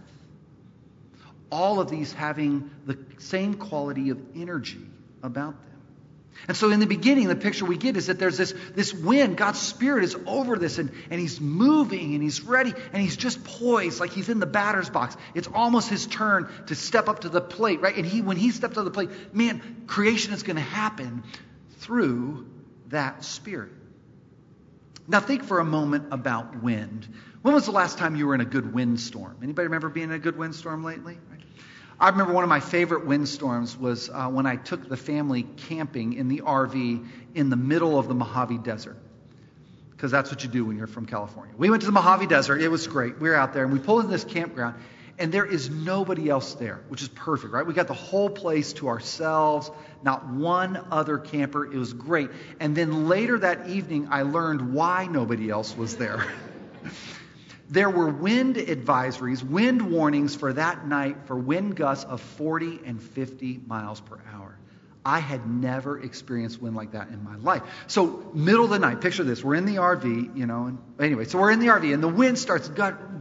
All 1.49 1.79
of 1.79 1.89
these 1.89 2.11
having 2.11 2.69
the 2.85 2.97
same 3.19 3.55
quality 3.55 4.09
of 4.09 4.19
energy 4.35 4.85
about 5.23 5.53
them. 5.61 5.68
And 6.47 6.55
so 6.55 6.71
in 6.71 6.79
the 6.79 6.87
beginning, 6.87 7.27
the 7.27 7.35
picture 7.35 7.65
we 7.65 7.77
get 7.77 7.97
is 7.97 8.07
that 8.07 8.17
there's 8.19 8.37
this, 8.37 8.53
this 8.73 8.93
wind. 8.93 9.37
God's 9.37 9.59
Spirit 9.59 10.03
is 10.03 10.15
over 10.25 10.57
this, 10.57 10.77
and, 10.77 10.91
and 11.09 11.19
He's 11.19 11.39
moving, 11.39 12.13
and 12.13 12.23
He's 12.23 12.41
ready, 12.41 12.73
and 12.93 13.01
He's 13.01 13.17
just 13.17 13.43
poised 13.43 13.99
like 13.99 14.11
He's 14.11 14.29
in 14.29 14.39
the 14.39 14.45
batter's 14.45 14.89
box. 14.89 15.15
It's 15.35 15.47
almost 15.47 15.89
His 15.89 16.07
turn 16.07 16.49
to 16.67 16.75
step 16.75 17.09
up 17.09 17.21
to 17.21 17.29
the 17.29 17.41
plate, 17.41 17.81
right? 17.81 17.95
And 17.95 18.05
he, 18.05 18.21
when 18.21 18.37
He 18.37 18.51
steps 18.51 18.77
up 18.77 18.83
to 18.83 18.89
the 18.89 18.91
plate, 18.91 19.09
man, 19.33 19.83
creation 19.87 20.33
is 20.33 20.43
going 20.43 20.55
to 20.55 20.61
happen 20.61 21.23
through 21.79 22.47
that 22.87 23.23
Spirit. 23.23 23.71
Now 25.07 25.19
think 25.19 25.43
for 25.43 25.59
a 25.59 25.65
moment 25.65 26.07
about 26.11 26.61
wind. 26.61 27.07
When 27.41 27.53
was 27.53 27.65
the 27.65 27.71
last 27.71 27.97
time 27.97 28.15
you 28.15 28.27
were 28.27 28.35
in 28.35 28.41
a 28.41 28.45
good 28.45 28.73
windstorm? 28.73 29.37
Anybody 29.41 29.67
remember 29.67 29.89
being 29.89 30.09
in 30.09 30.15
a 30.15 30.19
good 30.19 30.37
windstorm 30.37 30.83
lately? 30.83 31.17
I 31.99 32.07
remember 32.07 32.31
one 32.31 32.45
of 32.45 32.49
my 32.49 32.61
favorite 32.61 33.05
windstorms 33.05 33.77
was 33.77 34.09
uh, 34.09 34.29
when 34.29 34.45
I 34.45 34.55
took 34.55 34.87
the 34.87 34.95
family 34.95 35.43
camping 35.43 36.13
in 36.13 36.29
the 36.29 36.41
RV 36.41 37.05
in 37.35 37.49
the 37.49 37.57
middle 37.57 37.99
of 37.99 38.07
the 38.07 38.13
Mojave 38.13 38.59
Desert. 38.59 38.95
Because 39.91 40.09
that's 40.09 40.31
what 40.31 40.41
you 40.43 40.49
do 40.49 40.63
when 40.63 40.77
you're 40.77 40.87
from 40.87 41.05
California. 41.05 41.53
We 41.57 41.69
went 41.69 41.81
to 41.81 41.85
the 41.87 41.91
Mojave 41.91 42.27
Desert. 42.27 42.61
It 42.61 42.69
was 42.69 42.87
great. 42.87 43.19
We 43.19 43.27
were 43.27 43.35
out 43.35 43.53
there 43.53 43.65
and 43.65 43.73
we 43.73 43.79
pulled 43.79 44.05
in 44.05 44.09
this 44.09 44.23
campground. 44.23 44.75
and 45.17 45.33
there 45.33 45.45
is 45.45 45.69
nobody 45.69 46.29
else 46.29 46.53
there, 46.53 46.79
which 46.87 47.01
is 47.01 47.09
perfect, 47.09 47.51
right? 47.51 47.65
We 47.67 47.73
got 47.73 47.87
the 47.87 47.93
whole 47.93 48.29
place 48.29 48.71
to 48.73 48.87
ourselves, 48.87 49.69
not 50.01 50.25
one 50.25 50.81
other 50.91 51.17
camper. 51.17 51.65
It 51.65 51.77
was 51.77 51.91
great. 51.91 52.29
And 52.61 52.73
then 52.73 53.09
later 53.09 53.39
that 53.39 53.67
evening, 53.67 54.07
I 54.09 54.21
learned 54.21 54.73
why 54.73 55.07
nobody 55.11 55.49
else 55.49 55.75
was 55.75 55.97
there. 55.97 56.25
there 57.69 57.89
were 57.89 58.09
wind 58.09 58.55
advisories, 58.55 59.43
wind 59.43 59.91
warnings 59.91 60.35
for 60.35 60.53
that 60.53 60.87
night 60.87 61.27
for 61.27 61.37
wind 61.37 61.75
gusts 61.75 62.03
of 62.05 62.19
40 62.19 62.79
and 62.85 63.01
50 63.01 63.61
miles 63.67 64.01
per 64.01 64.19
hour. 64.33 64.57
I 65.05 65.19
had 65.19 65.49
never 65.49 65.99
experienced 65.99 66.61
wind 66.61 66.75
like 66.75 66.91
that 66.91 67.07
in 67.09 67.23
my 67.23 67.35
life. 67.37 67.63
So, 67.87 68.31
middle 68.33 68.65
of 68.65 68.69
the 68.69 68.79
night, 68.79 69.01
picture 69.01 69.23
this. 69.23 69.43
We're 69.43 69.55
in 69.55 69.65
the 69.65 69.77
RV, 69.77 70.35
you 70.35 70.45
know, 70.45 70.65
and 70.65 70.77
anyway, 70.99 71.23
so 71.25 71.39
we're 71.39 71.51
in 71.51 71.59
the 71.59 71.67
RV 71.67 71.93
and 71.93 72.03
the 72.03 72.09
wind 72.09 72.37
starts 72.37 72.69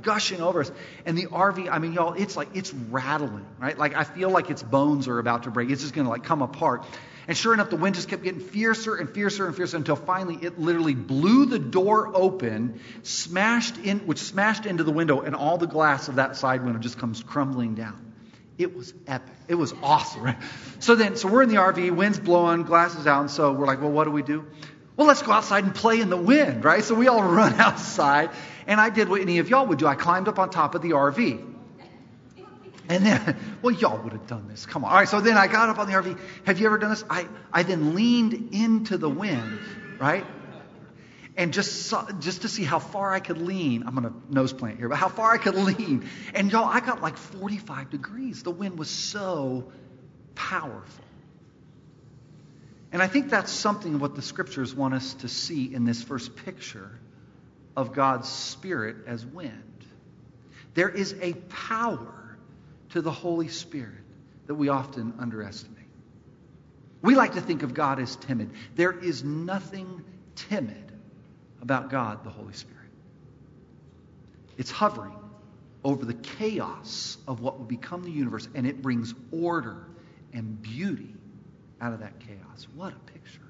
gushing 0.02 0.40
over 0.40 0.60
us. 0.60 0.72
And 1.06 1.16
the 1.16 1.26
RV, 1.26 1.68
I 1.70 1.78
mean, 1.78 1.92
y'all, 1.92 2.14
it's 2.14 2.36
like, 2.36 2.48
it's 2.54 2.74
rattling, 2.74 3.46
right? 3.60 3.78
Like, 3.78 3.94
I 3.94 4.04
feel 4.04 4.30
like 4.30 4.50
its 4.50 4.62
bones 4.62 5.06
are 5.08 5.18
about 5.18 5.44
to 5.44 5.50
break. 5.50 5.70
It's 5.70 5.82
just 5.82 5.94
going 5.94 6.06
to 6.06 6.10
like 6.10 6.24
come 6.24 6.42
apart. 6.42 6.84
And 7.28 7.36
sure 7.36 7.52
enough, 7.52 7.68
the 7.68 7.76
wind 7.76 7.94
just 7.94 8.08
kept 8.08 8.22
getting 8.22 8.40
fiercer 8.40 8.96
and 8.96 9.08
fiercer 9.08 9.46
and 9.46 9.54
fiercer 9.54 9.76
until 9.76 9.96
finally 9.96 10.38
it 10.40 10.58
literally 10.58 10.94
blew 10.94 11.44
the 11.44 11.58
door 11.58 12.10
open, 12.14 12.80
smashed 13.02 13.76
in, 13.76 14.00
which 14.00 14.18
smashed 14.18 14.64
into 14.64 14.82
the 14.82 14.90
window, 14.92 15.20
and 15.20 15.36
all 15.36 15.58
the 15.58 15.66
glass 15.66 16.08
of 16.08 16.14
that 16.14 16.36
side 16.36 16.64
window 16.64 16.78
just 16.80 16.98
comes 16.98 17.22
crumbling 17.22 17.74
down. 17.74 18.14
It 18.56 18.74
was 18.74 18.94
epic. 19.06 19.34
It 19.46 19.56
was 19.56 19.74
awesome, 19.82 20.22
right? 20.22 20.38
So 20.80 20.94
then, 20.94 21.16
so 21.16 21.28
we're 21.28 21.42
in 21.42 21.50
the 21.50 21.56
RV, 21.56 21.94
wind's 21.94 22.18
blowing, 22.18 22.62
glasses 22.62 23.06
out, 23.06 23.20
and 23.20 23.30
so 23.30 23.52
we're 23.52 23.66
like, 23.66 23.82
well, 23.82 23.90
what 23.90 24.04
do 24.04 24.10
we 24.10 24.22
do? 24.22 24.46
Well, 24.96 25.06
let's 25.06 25.20
go 25.20 25.32
outside 25.32 25.64
and 25.64 25.74
play 25.74 26.00
in 26.00 26.08
the 26.08 26.16
wind, 26.16 26.64
right? 26.64 26.82
So 26.82 26.94
we 26.94 27.08
all 27.08 27.22
run 27.22 27.52
outside, 27.60 28.30
and 28.66 28.80
I 28.80 28.88
did 28.88 29.10
what 29.10 29.20
any 29.20 29.38
of 29.38 29.50
y'all 29.50 29.66
would 29.66 29.78
do. 29.78 29.86
I 29.86 29.96
climbed 29.96 30.28
up 30.28 30.38
on 30.38 30.48
top 30.48 30.74
of 30.74 30.80
the 30.80 30.90
RV. 30.90 31.57
And 32.88 33.04
then, 33.04 33.36
well, 33.62 33.74
y'all 33.74 34.02
would 34.02 34.12
have 34.12 34.26
done 34.26 34.48
this. 34.48 34.66
Come 34.66 34.84
on. 34.84 34.90
All 34.90 34.96
right, 34.96 35.08
so 35.08 35.20
then 35.20 35.36
I 35.36 35.46
got 35.46 35.68
up 35.68 35.78
on 35.78 35.86
the 35.86 35.92
RV. 35.92 36.18
Have 36.46 36.58
you 36.58 36.66
ever 36.66 36.78
done 36.78 36.90
this? 36.90 37.04
I, 37.08 37.26
I 37.52 37.62
then 37.62 37.94
leaned 37.94 38.54
into 38.54 38.96
the 38.96 39.08
wind, 39.08 39.60
right? 39.98 40.24
and 41.38 41.52
just 41.52 41.86
saw, 41.86 42.10
just 42.18 42.42
to 42.42 42.48
see 42.48 42.64
how 42.64 42.80
far 42.80 43.14
I 43.14 43.20
could 43.20 43.38
lean. 43.38 43.84
I'm 43.86 43.94
going 43.94 44.12
to 44.12 44.34
nose 44.34 44.52
plant 44.52 44.76
here, 44.78 44.88
but 44.88 44.98
how 44.98 45.08
far 45.08 45.32
I 45.32 45.38
could 45.38 45.54
lean. 45.78 46.08
And 46.34 46.50
y'all, 46.50 46.64
I 46.64 46.80
got 46.80 47.00
like 47.00 47.16
45 47.16 47.90
degrees. 47.90 48.42
The 48.42 48.50
wind 48.50 48.76
was 48.76 48.90
so 48.90 49.70
powerful. 50.34 51.04
And 52.90 53.00
I 53.00 53.06
think 53.06 53.30
that's 53.30 53.52
something 53.52 54.00
what 54.00 54.16
the 54.16 54.22
scriptures 54.22 54.74
want 54.74 54.94
us 54.94 55.14
to 55.14 55.28
see 55.28 55.72
in 55.72 55.84
this 55.84 56.02
first 56.02 56.34
picture 56.44 56.90
of 57.76 57.92
God's 57.92 58.28
Spirit 58.28 58.96
as 59.06 59.24
wind. 59.24 59.62
There 60.74 60.88
is 60.88 61.14
a 61.20 61.34
power 61.34 62.27
to 62.90 63.02
the 63.02 63.10
Holy 63.10 63.48
Spirit 63.48 64.04
that 64.46 64.54
we 64.54 64.68
often 64.68 65.14
underestimate. 65.18 65.76
We 67.02 67.14
like 67.14 67.34
to 67.34 67.40
think 67.40 67.62
of 67.62 67.74
God 67.74 68.00
as 68.00 68.16
timid. 68.16 68.50
There 68.74 68.92
is 68.92 69.22
nothing 69.22 70.04
timid 70.34 70.92
about 71.62 71.90
God, 71.90 72.24
the 72.24 72.30
Holy 72.30 72.54
Spirit. 72.54 72.78
It's 74.56 74.70
hovering 74.70 75.14
over 75.84 76.04
the 76.04 76.14
chaos 76.14 77.18
of 77.28 77.40
what 77.40 77.58
will 77.58 77.66
become 77.66 78.02
the 78.02 78.10
universe, 78.10 78.48
and 78.54 78.66
it 78.66 78.82
brings 78.82 79.14
order 79.30 79.86
and 80.32 80.60
beauty 80.60 81.14
out 81.80 81.92
of 81.92 82.00
that 82.00 82.18
chaos. 82.18 82.66
What 82.74 82.92
a 82.92 83.12
picture. 83.12 83.47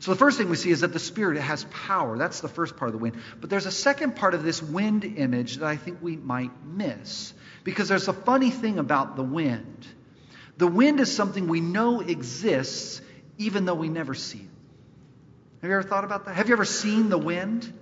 So, 0.00 0.10
the 0.10 0.18
first 0.18 0.38
thing 0.38 0.50
we 0.50 0.56
see 0.56 0.70
is 0.70 0.80
that 0.80 0.92
the 0.92 0.98
Spirit 0.98 1.38
has 1.38 1.64
power. 1.64 2.18
That's 2.18 2.40
the 2.40 2.48
first 2.48 2.76
part 2.76 2.88
of 2.88 2.92
the 2.92 2.98
wind. 2.98 3.16
But 3.40 3.50
there's 3.50 3.66
a 3.66 3.72
second 3.72 4.16
part 4.16 4.34
of 4.34 4.42
this 4.42 4.62
wind 4.62 5.04
image 5.04 5.56
that 5.56 5.66
I 5.66 5.76
think 5.76 5.98
we 6.02 6.16
might 6.16 6.50
miss. 6.64 7.32
Because 7.64 7.88
there's 7.88 8.08
a 8.08 8.12
funny 8.12 8.50
thing 8.50 8.78
about 8.78 9.16
the 9.16 9.22
wind. 9.22 9.86
The 10.58 10.66
wind 10.66 11.00
is 11.00 11.14
something 11.14 11.48
we 11.48 11.60
know 11.60 12.00
exists 12.00 13.00
even 13.38 13.64
though 13.64 13.74
we 13.74 13.88
never 13.88 14.14
see 14.14 14.38
it. 14.38 14.48
Have 15.62 15.70
you 15.70 15.76
ever 15.76 15.82
thought 15.82 16.04
about 16.04 16.26
that? 16.26 16.36
Have 16.36 16.48
you 16.48 16.54
ever 16.54 16.64
seen 16.64 17.08
the 17.08 17.18
wind? 17.18 17.72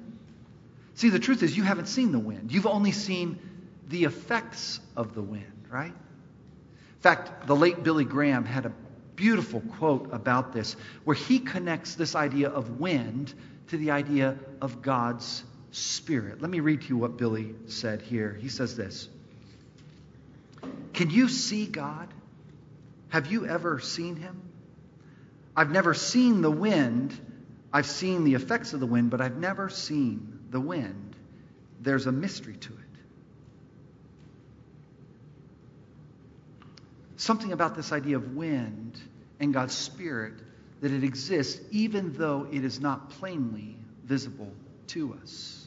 See, 0.95 1.11
the 1.11 1.19
truth 1.19 1.43
is, 1.43 1.57
you 1.57 1.65
haven't 1.65 1.87
seen 1.87 2.13
the 2.13 2.19
wind. 2.19 2.53
You've 2.53 2.67
only 2.67 2.93
seen 2.93 3.39
the 3.89 4.05
effects 4.05 4.81
of 4.97 5.15
the 5.15 5.23
wind, 5.23 5.67
right? 5.71 5.93
In 5.93 7.01
fact, 7.01 7.47
the 7.47 7.57
late 7.57 7.83
Billy 7.83 8.05
Graham 8.05 8.45
had 8.45 8.67
a 8.67 8.73
beautiful 9.17 9.61
quote 9.61 10.13
about 10.13 10.53
this 10.53 10.77
where 11.05 11.17
he 11.17 11.39
connects 11.39 11.95
this 11.95 12.15
idea 12.15 12.49
of 12.49 12.81
wind 12.81 13.33
to 13.69 13.77
the 13.77 13.91
idea 13.91 14.37
of 14.61 14.83
God's 14.83 15.45
Spirit. 15.71 16.41
Let 16.41 16.51
me 16.51 16.61
read 16.61 16.83
to 16.83 16.89
you 16.89 16.97
what 16.97 17.17
Billy 17.17 17.55
said 17.67 18.03
here. 18.03 18.33
He 18.41 18.49
says 18.49 18.77
this 18.77 19.09
Can 20.93 21.11
you 21.11 21.29
see 21.29 21.67
God? 21.67 22.09
Have 23.09 23.31
you 23.31 23.47
ever 23.47 23.81
seen 23.81 24.17
him? 24.17 24.43
I've 25.57 25.71
never 25.71 25.95
seen 25.95 26.43
the 26.43 26.51
wind 26.51 27.19
I've 27.75 27.87
seen 27.87 28.23
the 28.23 28.35
effects 28.35 28.73
of 28.73 28.79
the 28.79 28.87
wind, 28.87 29.11
but 29.11 29.21
I've 29.21 29.37
never 29.37 29.69
seen 29.69 30.39
the 30.51 30.61
wind. 30.61 31.17
There's 31.81 32.07
a 32.07 32.13
mystery 32.13 32.55
to 32.55 32.73
it. 32.73 32.84
Something 37.17 37.53
about 37.53 37.75
this 37.75 37.93
idea 37.93 38.17
of 38.17 38.35
wind 38.35 38.99
and 39.41 39.53
God's 39.53 39.75
Spirit 39.75 40.35
that 40.81 40.93
it 40.93 41.05
exists 41.05 41.61
even 41.71 42.13
though 42.15 42.47
it 42.51 42.65
is 42.65 42.81
not 42.81 43.11
plainly 43.11 43.77
visible 44.05 44.53
to 44.89 45.15
us. 45.23 45.67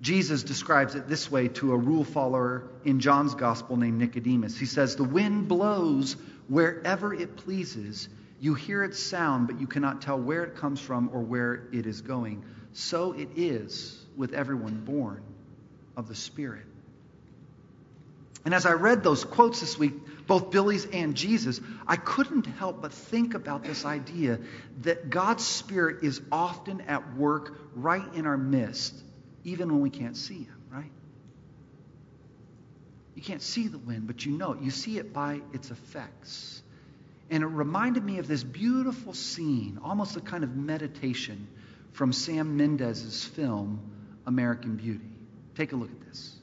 Jesus 0.00 0.44
describes 0.44 0.94
it 0.94 1.08
this 1.08 1.30
way 1.30 1.48
to 1.48 1.72
a 1.72 1.76
rule 1.76 2.04
follower 2.04 2.68
in 2.84 3.00
John's 3.00 3.34
gospel 3.34 3.76
named 3.76 3.98
Nicodemus. 3.98 4.56
He 4.56 4.66
says, 4.66 4.94
The 4.94 5.04
wind 5.04 5.48
blows 5.48 6.16
wherever 6.46 7.12
it 7.12 7.36
pleases 7.36 8.08
you 8.40 8.54
hear 8.54 8.84
its 8.84 9.02
sound, 9.02 9.48
but 9.48 9.60
you 9.60 9.66
cannot 9.66 10.00
tell 10.00 10.18
where 10.18 10.44
it 10.44 10.56
comes 10.56 10.80
from 10.80 11.10
or 11.12 11.20
where 11.20 11.64
it 11.72 11.86
is 11.86 12.00
going. 12.00 12.44
So 12.72 13.12
it 13.12 13.30
is 13.36 14.00
with 14.16 14.32
everyone 14.32 14.84
born 14.84 15.22
of 15.96 16.06
the 16.06 16.14
Spirit. 16.14 16.64
And 18.44 18.54
as 18.54 18.66
I 18.66 18.72
read 18.72 19.02
those 19.02 19.24
quotes 19.24 19.60
this 19.60 19.78
week, 19.78 19.94
both 20.26 20.50
Billy's 20.50 20.84
and 20.86 21.14
Jesus, 21.14 21.60
I 21.86 21.96
couldn't 21.96 22.46
help 22.46 22.82
but 22.82 22.92
think 22.92 23.34
about 23.34 23.64
this 23.64 23.84
idea 23.84 24.38
that 24.82 25.10
God's 25.10 25.44
Spirit 25.44 26.04
is 26.04 26.20
often 26.30 26.82
at 26.82 27.16
work 27.16 27.58
right 27.74 28.14
in 28.14 28.26
our 28.26 28.36
midst, 28.36 28.94
even 29.44 29.72
when 29.72 29.80
we 29.80 29.90
can't 29.90 30.16
see 30.16 30.44
Him, 30.44 30.62
right? 30.70 30.90
You 33.14 33.22
can't 33.22 33.42
see 33.42 33.68
the 33.68 33.78
wind, 33.78 34.06
but 34.06 34.24
you 34.24 34.32
know 34.32 34.52
it. 34.52 34.60
You 34.60 34.70
see 34.70 34.98
it 34.98 35.12
by 35.12 35.40
its 35.52 35.70
effects. 35.70 36.62
And 37.30 37.42
it 37.42 37.46
reminded 37.46 38.04
me 38.04 38.18
of 38.18 38.28
this 38.28 38.44
beautiful 38.44 39.12
scene, 39.12 39.80
almost 39.82 40.16
a 40.16 40.20
kind 40.20 40.44
of 40.44 40.56
meditation 40.56 41.48
from 41.92 42.12
Sam 42.12 42.56
Mendes's 42.56 43.24
film, 43.24 43.80
American 44.26 44.76
Beauty. 44.76 45.10
Take 45.56 45.72
a 45.72 45.76
look 45.76 45.90
at 45.90 46.00
this. 46.06 46.37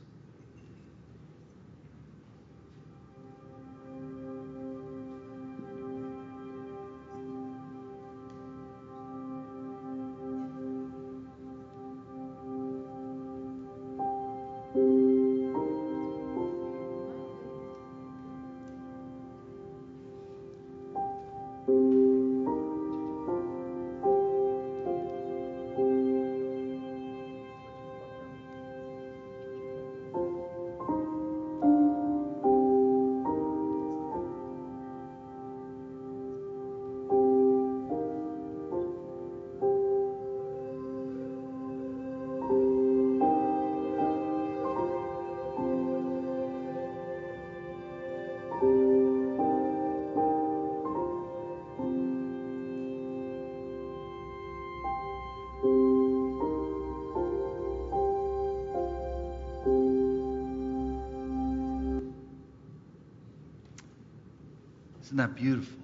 Isn't 65.15 65.29
that 65.29 65.41
beautiful? 65.41 65.79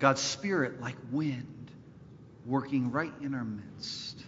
God's 0.00 0.20
Spirit, 0.20 0.80
like 0.80 0.96
wind, 1.12 1.70
working 2.44 2.90
right 2.90 3.12
in 3.22 3.36
our 3.36 3.44
midst. 3.44 4.18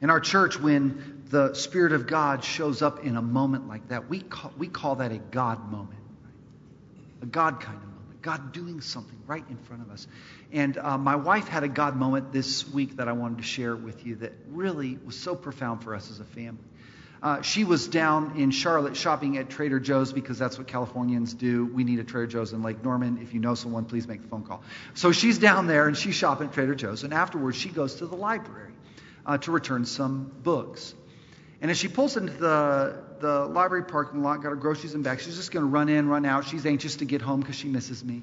In 0.00 0.08
our 0.08 0.20
church, 0.20 0.58
when 0.58 1.24
the 1.28 1.52
Spirit 1.52 1.92
of 1.92 2.06
God 2.06 2.42
shows 2.42 2.80
up 2.80 3.04
in 3.04 3.18
a 3.18 3.20
moment 3.20 3.68
like 3.68 3.86
that, 3.90 4.08
we 4.08 4.20
call, 4.20 4.54
we 4.56 4.68
call 4.68 4.94
that 4.96 5.12
a 5.12 5.18
God 5.18 5.70
moment, 5.70 6.00
a 7.20 7.26
God 7.26 7.60
kind 7.60 7.76
of 7.76 7.90
moment, 7.90 8.22
God 8.22 8.52
doing 8.52 8.80
something 8.80 9.18
right 9.26 9.44
in 9.50 9.58
front 9.58 9.82
of 9.82 9.90
us. 9.90 10.06
And 10.50 10.78
uh, 10.78 10.96
my 10.96 11.16
wife 11.16 11.48
had 11.48 11.62
a 11.62 11.68
God 11.68 11.94
moment 11.94 12.32
this 12.32 12.66
week 12.66 12.96
that 12.96 13.06
I 13.06 13.12
wanted 13.12 13.36
to 13.36 13.44
share 13.44 13.76
with 13.76 14.06
you 14.06 14.16
that 14.16 14.32
really 14.48 14.98
was 15.04 15.18
so 15.18 15.34
profound 15.34 15.84
for 15.84 15.94
us 15.94 16.10
as 16.10 16.20
a 16.20 16.24
family. 16.24 16.64
Uh, 17.22 17.42
she 17.42 17.64
was 17.64 17.88
down 17.88 18.34
in 18.36 18.50
Charlotte 18.50 18.96
shopping 18.96 19.38
at 19.38 19.48
Trader 19.48 19.80
Joe's 19.80 20.12
because 20.12 20.38
that's 20.38 20.58
what 20.58 20.66
Californians 20.66 21.34
do. 21.34 21.66
We 21.66 21.84
need 21.84 21.98
a 21.98 22.04
Trader 22.04 22.26
Joe's 22.26 22.52
in 22.52 22.62
Lake 22.62 22.84
Norman. 22.84 23.18
If 23.22 23.34
you 23.34 23.40
know 23.40 23.54
someone, 23.54 23.84
please 23.86 24.06
make 24.06 24.22
the 24.22 24.28
phone 24.28 24.44
call. 24.44 24.62
So 24.94 25.12
she's 25.12 25.38
down 25.38 25.66
there 25.66 25.88
and 25.88 25.96
she's 25.96 26.14
shopping 26.14 26.48
at 26.48 26.52
Trader 26.52 26.74
Joe's. 26.74 27.04
And 27.04 27.14
afterwards, 27.14 27.56
she 27.56 27.70
goes 27.70 27.96
to 27.96 28.06
the 28.06 28.16
library 28.16 28.72
uh, 29.24 29.38
to 29.38 29.50
return 29.50 29.84
some 29.86 30.30
books. 30.42 30.94
And 31.60 31.70
as 31.70 31.78
she 31.78 31.88
pulls 31.88 32.16
into 32.16 32.34
the, 32.34 33.02
the 33.20 33.46
library 33.46 33.84
parking 33.84 34.22
lot, 34.22 34.42
got 34.42 34.50
her 34.50 34.56
groceries 34.56 34.94
and 34.94 35.02
bags, 35.02 35.24
she's 35.24 35.36
just 35.36 35.52
going 35.52 35.64
to 35.64 35.70
run 35.70 35.88
in, 35.88 36.08
run 36.08 36.26
out. 36.26 36.46
She's 36.46 36.66
anxious 36.66 36.96
to 36.96 37.06
get 37.06 37.22
home 37.22 37.40
because 37.40 37.56
she 37.56 37.68
misses 37.68 38.04
me. 38.04 38.22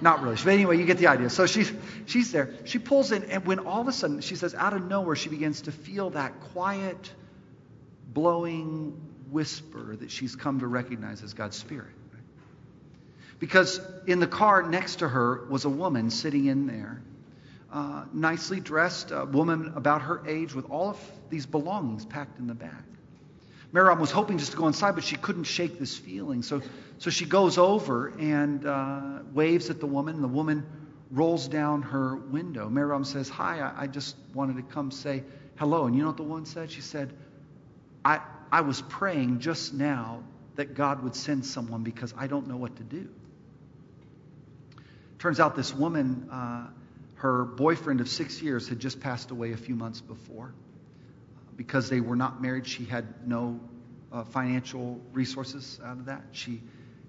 Not 0.00 0.22
really. 0.22 0.36
But 0.36 0.48
anyway, 0.48 0.78
you 0.78 0.84
get 0.84 0.98
the 0.98 1.06
idea. 1.06 1.30
So 1.30 1.46
she's, 1.46 1.72
she's 2.06 2.32
there. 2.32 2.54
She 2.64 2.78
pulls 2.80 3.12
in, 3.12 3.24
and 3.24 3.46
when 3.46 3.60
all 3.60 3.80
of 3.80 3.88
a 3.88 3.92
sudden, 3.92 4.20
she 4.20 4.34
says, 4.34 4.54
out 4.54 4.72
of 4.72 4.84
nowhere, 4.84 5.14
she 5.14 5.28
begins 5.28 5.62
to 5.62 5.72
feel 5.72 6.10
that 6.10 6.40
quiet, 6.52 7.12
blowing 8.14 9.00
whisper 9.30 9.96
that 9.96 10.10
she's 10.10 10.36
come 10.36 10.60
to 10.60 10.66
recognize 10.66 11.22
as 11.22 11.34
God's 11.34 11.56
Spirit. 11.56 11.94
Because 13.38 13.80
in 14.06 14.20
the 14.20 14.26
car 14.26 14.62
next 14.62 14.96
to 14.96 15.08
her 15.08 15.46
was 15.48 15.64
a 15.64 15.68
woman 15.68 16.10
sitting 16.10 16.46
in 16.46 16.66
there, 16.66 17.02
uh, 17.72 18.04
nicely 18.12 18.60
dressed, 18.60 19.10
a 19.10 19.24
woman 19.24 19.72
about 19.74 20.02
her 20.02 20.22
age 20.28 20.54
with 20.54 20.70
all 20.70 20.90
of 20.90 21.12
these 21.28 21.46
belongings 21.46 22.04
packed 22.04 22.38
in 22.38 22.46
the 22.46 22.54
back. 22.54 22.84
Miriam 23.72 23.98
was 23.98 24.10
hoping 24.10 24.38
just 24.38 24.52
to 24.52 24.58
go 24.58 24.66
inside, 24.66 24.94
but 24.94 25.02
she 25.02 25.16
couldn't 25.16 25.44
shake 25.44 25.78
this 25.78 25.96
feeling. 25.96 26.42
So, 26.42 26.60
so 26.98 27.08
she 27.10 27.24
goes 27.24 27.56
over 27.56 28.08
and 28.18 28.66
uh, 28.66 29.20
waves 29.32 29.70
at 29.70 29.80
the 29.80 29.86
woman. 29.86 30.20
The 30.20 30.28
woman 30.28 30.64
rolls 31.10 31.48
down 31.48 31.82
her 31.82 32.16
window. 32.16 32.68
Miriam 32.68 33.04
says, 33.04 33.28
Hi, 33.30 33.60
I, 33.60 33.82
I 33.82 33.86
just 33.86 34.14
wanted 34.34 34.56
to 34.56 34.62
come 34.62 34.90
say 34.90 35.24
hello. 35.56 35.86
And 35.86 35.96
you 35.96 36.02
know 36.02 36.08
what 36.08 36.18
the 36.18 36.22
woman 36.22 36.44
said? 36.44 36.70
She 36.70 36.82
said, 36.82 37.12
I, 38.04 38.20
I 38.50 38.62
was 38.62 38.80
praying 38.80 39.40
just 39.40 39.72
now 39.72 40.22
that 40.56 40.74
God 40.74 41.02
would 41.02 41.14
send 41.14 41.46
someone 41.46 41.82
because 41.82 42.12
I 42.16 42.26
don't 42.26 42.48
know 42.48 42.56
what 42.56 42.76
to 42.76 42.82
do. 42.82 43.08
Turns 45.18 45.40
out 45.40 45.54
this 45.54 45.72
woman, 45.72 46.28
uh, 46.30 46.66
her 47.16 47.44
boyfriend 47.44 48.00
of 48.00 48.08
six 48.08 48.42
years, 48.42 48.68
had 48.68 48.80
just 48.80 49.00
passed 49.00 49.30
away 49.30 49.52
a 49.52 49.56
few 49.56 49.76
months 49.76 50.00
before. 50.00 50.52
Because 51.56 51.88
they 51.88 52.00
were 52.00 52.16
not 52.16 52.42
married, 52.42 52.66
she 52.66 52.84
had 52.84 53.26
no 53.26 53.60
uh, 54.12 54.24
financial 54.24 55.00
resources 55.12 55.80
out 55.84 55.98
of 55.98 56.06
that. 56.06 56.22
She 56.32 56.60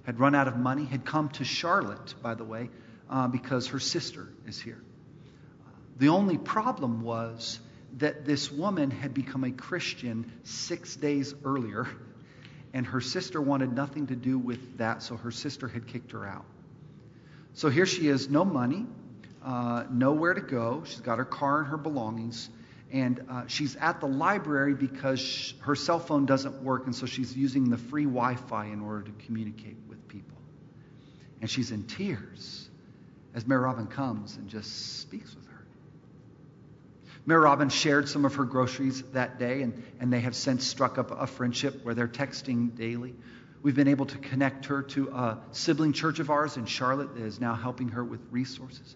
had 0.04 0.20
run 0.20 0.36
out 0.36 0.48
of 0.48 0.58
money, 0.58 0.86
had 0.86 1.06
come 1.06 1.30
to 1.30 1.44
Charlotte, 1.44 2.14
by 2.22 2.36
the 2.36 2.44
way, 2.44 2.70
uh, 3.10 3.28
because 3.28 3.68
her 3.68 3.80
sister 3.80 4.30
is 4.46 4.60
here. 4.60 4.82
The 5.98 6.10
only 6.10 6.38
problem 6.38 7.02
was 7.02 7.60
that 7.98 8.26
this 8.26 8.52
woman 8.52 8.92
had 8.92 9.14
become 9.14 9.44
a 9.44 9.52
Christian 9.52 10.32
six 10.44 10.96
days 10.96 11.34
earlier, 11.46 11.88
and 12.74 12.86
her 12.88 13.02
sister 13.02 13.42
wanted 13.42 13.74
nothing 13.74 14.08
to 14.08 14.16
do 14.16 14.38
with 14.40 14.78
that, 14.80 15.04
so 15.04 15.16
her 15.18 15.32
sister 15.32 15.68
had 15.68 15.88
kicked 15.88 16.12
her 16.12 16.26
out. 16.26 16.46
So 17.54 17.70
here 17.70 17.86
she 17.86 18.08
is, 18.08 18.30
no 18.30 18.44
money, 18.44 18.88
uh, 19.46 19.84
nowhere 19.92 20.34
to 20.34 20.42
go. 20.42 20.84
She's 20.86 21.02
got 21.02 21.20
her 21.20 21.26
car 21.26 21.60
and 21.60 21.68
her 21.68 21.78
belongings, 21.78 22.50
and 22.92 23.24
uh, 23.30 23.44
she's 23.48 23.76
at 23.76 24.00
the 24.00 24.08
library 24.08 24.74
because 24.74 25.54
her 25.62 25.76
cell 25.76 26.00
phone 26.00 26.26
doesn't 26.26 26.64
work, 26.64 26.86
and 26.86 26.96
so 26.96 27.06
she's 27.06 27.36
using 27.36 27.70
the 27.70 27.78
free 27.78 28.06
Wi 28.06 28.36
Fi 28.36 28.66
in 28.66 28.82
order 28.82 29.04
to 29.04 29.12
communicate 29.26 29.78
with 29.88 30.08
people. 30.08 30.38
And 31.42 31.50
she's 31.50 31.72
in 31.72 31.84
tears 31.84 32.70
as 33.36 33.46
Mary 33.46 33.62
Robin 33.62 33.88
comes 33.88 34.38
and 34.38 34.48
just 34.48 35.00
speaks 35.02 35.36
with 35.36 35.43
Mary 37.26 37.42
Robin 37.42 37.70
shared 37.70 38.10
some 38.10 38.26
of 38.26 38.36
her 38.36 38.44
groceries 38.44 39.02
that 39.14 39.40
day, 39.40 39.62
and, 39.62 39.82
and 40.00 40.12
they 40.12 40.20
have 40.20 40.36
since 40.36 40.66
struck 40.66 40.98
up 40.98 41.12
a 41.12 41.26
friendship 41.26 41.84
where 41.84 41.96
they're 41.96 42.08
texting 42.08 42.76
daily. 42.76 43.16
We've 43.62 43.76
been 43.76 43.88
able 43.88 44.08
to 44.08 44.18
connect 44.18 44.66
her 44.66 44.84
to 44.84 45.08
a 45.10 45.38
sibling 45.52 45.94
church 45.94 46.20
of 46.20 46.30
ours 46.30 46.58
in 46.58 46.66
Charlotte 46.66 47.16
that 47.16 47.24
is 47.24 47.40
now 47.40 47.56
helping 47.56 47.90
her 47.90 48.04
with 48.04 48.20
resources. 48.30 48.96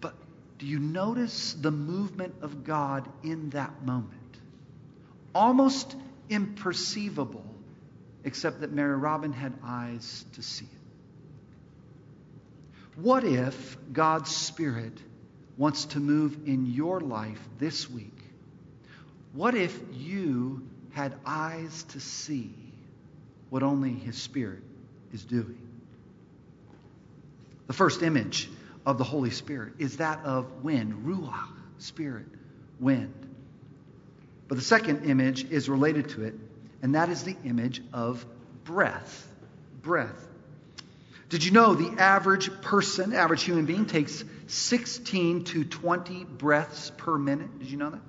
But 0.00 0.14
do 0.58 0.66
you 0.66 0.80
notice 0.80 1.52
the 1.52 1.70
movement 1.70 2.34
of 2.42 2.64
God 2.64 3.08
in 3.22 3.50
that 3.50 3.84
moment? 3.84 4.14
Almost 5.32 5.94
imperceivable, 6.28 7.44
except 8.24 8.62
that 8.62 8.72
Mary 8.72 8.96
Robin 8.96 9.32
had 9.32 9.52
eyes 9.62 10.24
to 10.32 10.42
see 10.42 10.64
it. 10.64 10.70
What 12.96 13.22
if 13.22 13.78
God's 13.92 14.34
Spirit 14.34 14.98
wants 15.56 15.86
to 15.86 16.00
move 16.00 16.46
in 16.46 16.66
your 16.66 17.00
life 17.00 17.40
this 17.58 17.88
week, 17.90 18.16
what 19.32 19.54
if 19.54 19.78
you 19.92 20.66
had 20.92 21.14
eyes 21.24 21.84
to 21.90 22.00
see 22.00 22.54
what 23.48 23.62
only 23.62 23.92
His 23.92 24.16
Spirit 24.16 24.62
is 25.12 25.22
doing? 25.24 25.58
The 27.66 27.72
first 27.72 28.02
image 28.02 28.50
of 28.84 28.98
the 28.98 29.04
Holy 29.04 29.30
Spirit 29.30 29.74
is 29.78 29.98
that 29.98 30.24
of 30.24 30.64
wind, 30.64 31.04
ruach, 31.06 31.48
spirit, 31.78 32.26
wind. 32.80 33.14
But 34.48 34.56
the 34.56 34.64
second 34.64 35.04
image 35.08 35.44
is 35.50 35.68
related 35.68 36.08
to 36.10 36.24
it, 36.24 36.34
and 36.82 36.96
that 36.96 37.08
is 37.08 37.22
the 37.22 37.36
image 37.44 37.82
of 37.92 38.26
breath. 38.64 39.28
Breath. 39.82 40.26
Did 41.28 41.44
you 41.44 41.52
know 41.52 41.74
the 41.74 42.02
average 42.02 42.50
person, 42.62 43.14
average 43.14 43.44
human 43.44 43.66
being, 43.66 43.86
takes 43.86 44.24
16 44.50 45.44
to 45.44 45.64
20 45.64 46.24
breaths 46.24 46.90
per 46.96 47.16
minute? 47.16 47.58
Did 47.58 47.70
you 47.70 47.76
know 47.76 47.90
that? 47.90 48.00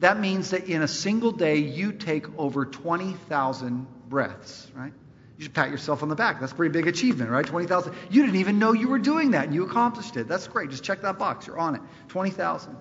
That 0.00 0.18
means 0.18 0.50
that 0.50 0.68
in 0.68 0.82
a 0.82 0.88
single 0.88 1.32
day, 1.32 1.58
you 1.58 1.92
take 1.92 2.26
over 2.38 2.64
20,000 2.64 3.86
breaths, 4.08 4.70
right? 4.74 4.92
You 5.38 5.44
should 5.44 5.54
pat 5.54 5.70
yourself 5.70 6.02
on 6.02 6.08
the 6.08 6.14
back. 6.14 6.40
That's 6.40 6.52
a 6.52 6.54
pretty 6.54 6.72
big 6.72 6.86
achievement, 6.86 7.30
right? 7.30 7.46
20,000. 7.46 7.92
You 8.10 8.22
didn't 8.22 8.40
even 8.40 8.58
know 8.58 8.72
you 8.72 8.88
were 8.88 8.98
doing 8.98 9.32
that, 9.32 9.46
and 9.46 9.54
you 9.54 9.64
accomplished 9.64 10.16
it. 10.16 10.28
That's 10.28 10.46
great. 10.46 10.70
Just 10.70 10.84
check 10.84 11.02
that 11.02 11.18
box. 11.18 11.46
You're 11.46 11.58
on 11.58 11.74
it. 11.76 11.82
20,000. 12.08 12.76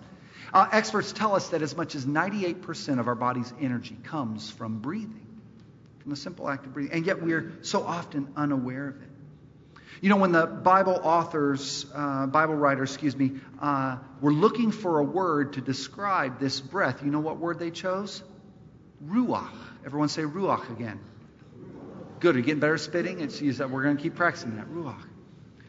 Uh, 0.54 0.68
experts 0.72 1.12
tell 1.12 1.36
us 1.36 1.50
that 1.50 1.62
as 1.62 1.76
much 1.76 1.96
as 1.96 2.06
98% 2.06 3.00
of 3.00 3.08
our 3.08 3.16
body's 3.16 3.52
energy 3.60 3.98
comes 4.04 4.52
from 4.52 4.80
breathing, 4.80 5.26
from 6.00 6.12
the 6.12 6.16
simple 6.16 6.48
act 6.48 6.66
of 6.66 6.74
breathing. 6.74 6.94
And 6.94 7.06
yet 7.06 7.22
we're 7.22 7.54
so 7.62 7.84
often 7.84 8.32
unaware 8.36 8.90
of 8.90 9.02
it. 9.02 9.10
You 10.02 10.10
know, 10.10 10.18
when 10.18 10.32
the 10.32 10.46
Bible 10.46 11.00
authors, 11.04 11.86
uh, 11.94 12.28
Bible 12.28 12.56
writers, 12.56 12.92
excuse 12.92 13.16
me, 13.16 13.34
uh, 13.62 13.98
were 14.22 14.34
looking 14.34 14.72
for 14.72 15.00
a 15.00 15.04
word 15.04 15.54
to 15.54 15.62
describe 15.62 16.40
this 16.40 16.60
breath, 16.60 17.04
you 17.04 17.12
know 17.12 17.20
what 17.20 17.38
word 17.38 17.60
they 17.60 17.72
chose? 17.72 18.24
Ruach. 19.06 19.50
Everyone 19.86 20.10
say 20.10 20.24
ruach 20.24 20.70
again. 20.72 21.00
Good. 22.20 22.36
Are 22.36 22.40
you 22.40 22.46
getting 22.46 22.62
better 22.62 22.78
spitting? 22.78 23.20
It's 23.20 23.42
used 23.42 23.60
that. 23.60 23.70
We're 23.70 23.84
going 23.84 23.98
to 23.98 24.04
keep 24.04 24.16
practicing 24.16 24.56
that. 24.56 24.68
Ruach. 24.70 25.02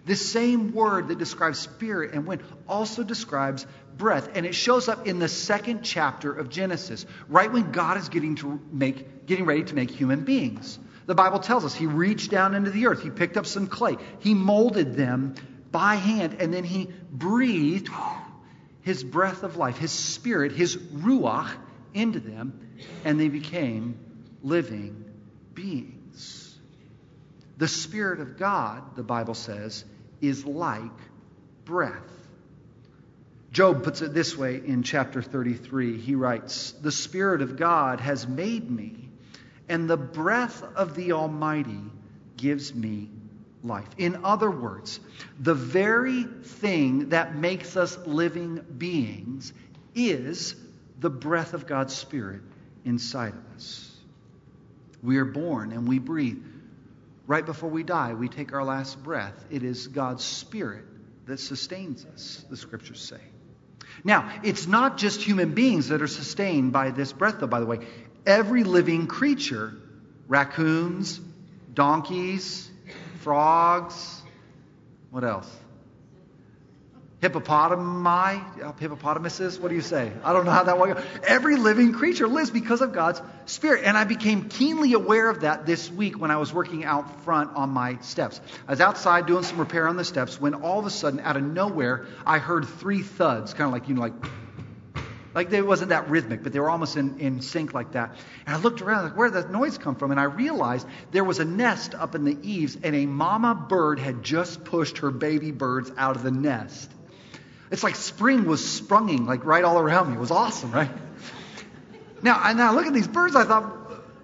This 0.06 0.30
same 0.30 0.72
word 0.72 1.08
that 1.08 1.18
describes 1.18 1.58
spirit 1.58 2.12
and 2.12 2.26
wind 2.26 2.42
also 2.68 3.02
describes 3.02 3.66
breath, 3.96 4.28
and 4.34 4.44
it 4.44 4.54
shows 4.54 4.88
up 4.88 5.06
in 5.06 5.18
the 5.18 5.28
second 5.28 5.82
chapter 5.82 6.32
of 6.32 6.50
Genesis, 6.50 7.06
right 7.28 7.50
when 7.50 7.72
God 7.72 7.96
is 7.96 8.08
getting 8.08 8.34
to 8.36 8.60
make, 8.70 9.26
getting 9.26 9.46
ready 9.46 9.64
to 9.64 9.74
make 9.74 9.90
human 9.90 10.24
beings. 10.24 10.78
The 11.06 11.14
Bible 11.14 11.38
tells 11.38 11.64
us 11.64 11.74
he 11.74 11.86
reached 11.86 12.30
down 12.30 12.54
into 12.54 12.70
the 12.70 12.86
earth, 12.86 13.02
he 13.02 13.10
picked 13.10 13.36
up 13.36 13.46
some 13.46 13.66
clay, 13.66 13.96
he 14.20 14.34
molded 14.34 14.94
them 14.94 15.34
by 15.70 15.96
hand, 15.96 16.36
and 16.40 16.52
then 16.52 16.64
he 16.64 16.88
breathed 17.10 17.88
his 18.82 19.02
breath 19.02 19.42
of 19.42 19.56
life, 19.56 19.76
his 19.76 19.90
spirit, 19.90 20.52
his 20.52 20.76
ruach 20.76 21.50
into 21.92 22.20
them, 22.20 22.76
and 23.04 23.18
they 23.18 23.28
became 23.28 23.98
living 24.42 25.04
beings. 25.54 26.58
The 27.56 27.68
Spirit 27.68 28.20
of 28.20 28.36
God, 28.36 28.96
the 28.96 29.02
Bible 29.02 29.34
says, 29.34 29.84
is 30.20 30.44
like 30.44 30.92
breath. 31.64 32.10
Job 33.52 33.84
puts 33.84 34.02
it 34.02 34.12
this 34.12 34.36
way 34.36 34.60
in 34.64 34.82
chapter 34.82 35.22
33. 35.22 35.98
He 35.98 36.14
writes, 36.16 36.72
The 36.72 36.90
Spirit 36.90 37.40
of 37.40 37.56
God 37.56 38.00
has 38.00 38.26
made 38.26 38.68
me 38.68 39.08
and 39.68 39.88
the 39.88 39.96
breath 39.96 40.62
of 40.76 40.94
the 40.94 41.12
Almighty 41.12 41.80
gives 42.36 42.74
me 42.74 43.10
life. 43.62 43.88
In 43.96 44.24
other 44.24 44.50
words, 44.50 45.00
the 45.40 45.54
very 45.54 46.24
thing 46.24 47.10
that 47.10 47.34
makes 47.34 47.76
us 47.76 47.96
living 48.06 48.64
beings 48.76 49.52
is 49.94 50.54
the 50.98 51.10
breath 51.10 51.54
of 51.54 51.66
God's 51.66 51.94
Spirit 51.94 52.42
inside 52.84 53.32
of 53.32 53.56
us. 53.56 53.90
We 55.02 55.16
are 55.18 55.24
born 55.24 55.72
and 55.72 55.88
we 55.88 55.98
breathe. 55.98 56.42
Right 57.26 57.44
before 57.44 57.70
we 57.70 57.82
die, 57.82 58.12
we 58.12 58.28
take 58.28 58.52
our 58.52 58.64
last 58.64 59.02
breath. 59.02 59.44
It 59.50 59.62
is 59.62 59.86
God's 59.86 60.24
Spirit 60.24 60.84
that 61.26 61.40
sustains 61.40 62.04
us, 62.04 62.44
the 62.50 62.56
scriptures 62.56 63.00
say. 63.00 63.20
Now, 64.02 64.30
it's 64.42 64.66
not 64.66 64.98
just 64.98 65.22
human 65.22 65.54
beings 65.54 65.88
that 65.88 66.02
are 66.02 66.06
sustained 66.06 66.72
by 66.72 66.90
this 66.90 67.12
breath, 67.12 67.36
though, 67.40 67.46
by 67.46 67.60
the 67.60 67.66
way 67.66 67.78
every 68.26 68.64
living 68.64 69.06
creature 69.06 69.74
raccoons, 70.26 71.20
donkeys, 71.74 72.70
frogs, 73.20 74.22
what 75.10 75.24
else? 75.24 75.50
hippopotami, 77.24 78.62
uh, 78.62 78.72
hippopotamuses, 78.72 79.58
what 79.58 79.68
do 79.70 79.74
you 79.74 79.80
say? 79.80 80.12
I 80.22 80.32
don't 80.34 80.44
know 80.44 80.50
how 80.50 80.64
that 80.64 80.78
works. 80.78 81.02
Every 81.26 81.56
living 81.56 81.92
creature 81.92 82.28
lives 82.28 82.50
because 82.50 82.82
of 82.82 82.92
God's 82.92 83.22
Spirit. 83.46 83.84
And 83.84 83.96
I 83.96 84.04
became 84.04 84.48
keenly 84.48 84.92
aware 84.92 85.30
of 85.30 85.40
that 85.40 85.64
this 85.64 85.90
week 85.90 86.18
when 86.18 86.30
I 86.30 86.36
was 86.36 86.52
working 86.52 86.84
out 86.84 87.22
front 87.22 87.56
on 87.56 87.70
my 87.70 87.98
steps. 88.02 88.40
I 88.68 88.72
was 88.72 88.80
outside 88.80 89.26
doing 89.26 89.42
some 89.42 89.58
repair 89.58 89.88
on 89.88 89.96
the 89.96 90.04
steps 90.04 90.38
when 90.38 90.54
all 90.54 90.78
of 90.78 90.86
a 90.86 90.90
sudden, 90.90 91.20
out 91.20 91.36
of 91.36 91.42
nowhere, 91.42 92.06
I 92.26 92.38
heard 92.38 92.66
three 92.66 93.02
thuds, 93.02 93.54
kind 93.54 93.66
of 93.66 93.72
like, 93.72 93.88
you 93.88 93.94
know, 93.94 94.02
like, 94.02 94.14
like 95.34 95.52
it 95.52 95.66
wasn't 95.66 95.88
that 95.88 96.08
rhythmic, 96.08 96.42
but 96.42 96.52
they 96.52 96.60
were 96.60 96.70
almost 96.70 96.96
in, 96.96 97.18
in 97.18 97.40
sync 97.40 97.74
like 97.74 97.92
that. 97.92 98.16
And 98.46 98.54
I 98.54 98.58
looked 98.58 98.82
around, 98.82 99.04
like, 99.04 99.16
where 99.16 99.28
did 99.28 99.34
that 99.34 99.50
noise 99.50 99.78
come 99.78 99.96
from? 99.96 100.12
And 100.12 100.20
I 100.20 100.24
realized 100.24 100.86
there 101.10 101.24
was 101.24 101.40
a 101.40 101.44
nest 101.44 101.94
up 101.94 102.14
in 102.14 102.24
the 102.24 102.36
eaves, 102.42 102.76
and 102.82 102.94
a 102.94 103.06
mama 103.06 103.54
bird 103.54 103.98
had 103.98 104.22
just 104.22 104.64
pushed 104.64 104.98
her 104.98 105.10
baby 105.10 105.50
birds 105.50 105.90
out 105.96 106.16
of 106.16 106.22
the 106.22 106.30
nest. 106.30 106.90
It's 107.70 107.82
like 107.82 107.96
spring 107.96 108.44
was 108.44 108.64
sprunging 108.64 109.26
like 109.26 109.44
right 109.44 109.64
all 109.64 109.78
around 109.78 110.10
me. 110.10 110.16
It 110.16 110.20
was 110.20 110.30
awesome, 110.30 110.70
right? 110.70 110.90
Now, 112.22 112.38
I 112.40 112.52
now 112.52 112.74
look 112.74 112.86
at 112.86 112.94
these 112.94 113.08
birds. 113.08 113.34
I 113.34 113.44
thought, 113.44 113.64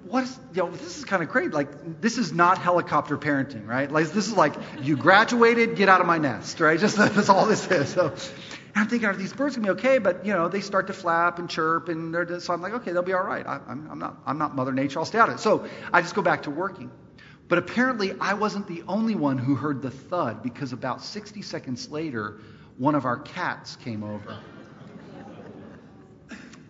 what 0.06 0.24
is, 0.24 0.38
you 0.54 0.62
know, 0.62 0.70
this 0.70 0.98
is 0.98 1.04
kind 1.04 1.22
of 1.22 1.28
crazy. 1.28 1.50
Like, 1.50 2.00
this 2.00 2.18
is 2.18 2.32
not 2.32 2.58
helicopter 2.58 3.18
parenting, 3.18 3.66
right? 3.66 3.90
Like, 3.90 4.10
this 4.12 4.26
is 4.26 4.34
like, 4.34 4.54
you 4.80 4.96
graduated, 4.96 5.76
get 5.76 5.88
out 5.88 6.00
of 6.00 6.06
my 6.06 6.18
nest, 6.18 6.60
right? 6.60 6.78
Just 6.78 6.96
that's 6.98 7.28
all 7.28 7.46
this 7.46 7.70
is. 7.70 7.90
So, 7.90 8.14
I'm 8.74 8.88
thinking, 8.88 9.08
are 9.08 9.14
these 9.14 9.32
birds 9.32 9.56
gonna 9.56 9.66
be 9.66 9.78
okay? 9.78 9.98
But 9.98 10.24
you 10.24 10.32
know, 10.32 10.48
they 10.48 10.60
start 10.60 10.86
to 10.88 10.92
flap 10.92 11.38
and 11.38 11.48
chirp, 11.48 11.88
and 11.88 12.14
they're 12.14 12.24
just, 12.24 12.46
so 12.46 12.52
I'm 12.52 12.62
like, 12.62 12.74
okay, 12.74 12.92
they'll 12.92 13.02
be 13.02 13.12
all 13.12 13.24
right. 13.24 13.46
I, 13.46 13.60
I'm, 13.68 13.88
I'm 13.90 13.98
not, 13.98 14.16
I'm 14.26 14.38
not 14.38 14.54
Mother 14.54 14.72
Nature. 14.72 15.00
I'll 15.00 15.04
stay 15.04 15.18
out 15.18 15.28
of 15.28 15.36
it. 15.36 15.38
So 15.40 15.66
I 15.92 16.02
just 16.02 16.14
go 16.14 16.22
back 16.22 16.44
to 16.44 16.50
working. 16.50 16.90
But 17.48 17.58
apparently, 17.58 18.14
I 18.20 18.34
wasn't 18.34 18.68
the 18.68 18.84
only 18.86 19.16
one 19.16 19.36
who 19.36 19.56
heard 19.56 19.82
the 19.82 19.90
thud 19.90 20.42
because 20.42 20.72
about 20.72 21.02
60 21.02 21.42
seconds 21.42 21.90
later, 21.90 22.38
one 22.78 22.94
of 22.94 23.04
our 23.04 23.18
cats 23.18 23.76
came 23.76 24.04
over. 24.04 24.38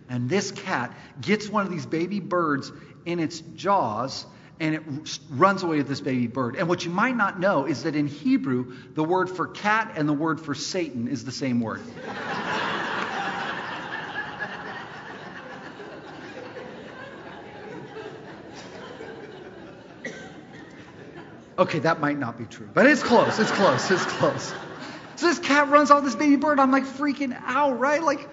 And 0.09 0.27
this 0.27 0.51
cat 0.51 0.93
gets 1.21 1.47
one 1.47 1.65
of 1.65 1.71
these 1.71 1.85
baby 1.85 2.19
birds 2.19 2.71
in 3.05 3.19
its 3.19 3.39
jaws 3.39 4.25
and 4.61 4.75
it 4.75 5.19
runs 5.31 5.63
away 5.63 5.77
with 5.77 5.87
this 5.87 6.01
baby 6.01 6.27
bird. 6.27 6.55
And 6.55 6.69
what 6.69 6.85
you 6.85 6.91
might 6.91 7.17
not 7.17 7.39
know 7.39 7.65
is 7.65 7.81
that 7.83 7.95
in 7.95 8.05
Hebrew, 8.05 8.75
the 8.93 9.03
word 9.03 9.27
for 9.27 9.47
cat 9.47 9.93
and 9.95 10.07
the 10.07 10.13
word 10.13 10.39
for 10.39 10.53
Satan 10.53 11.07
is 11.07 11.25
the 11.25 11.31
same 11.31 11.59
word. 11.59 11.81
Okay, 21.57 21.79
that 21.79 21.99
might 21.99 22.19
not 22.19 22.37
be 22.37 22.45
true, 22.45 22.69
but 22.71 22.85
it's 22.85 23.01
close. 23.03 23.39
It's 23.39 23.51
close. 23.51 23.89
It's 23.89 24.05
close. 24.05 24.53
So 25.15 25.27
this 25.27 25.39
cat 25.39 25.69
runs 25.69 25.89
off 25.89 26.03
this 26.03 26.15
baby 26.15 26.35
bird. 26.35 26.59
I'm 26.59 26.71
like 26.71 26.85
freaking 26.85 27.35
out, 27.45 27.79
right? 27.79 28.01
Like, 28.01 28.27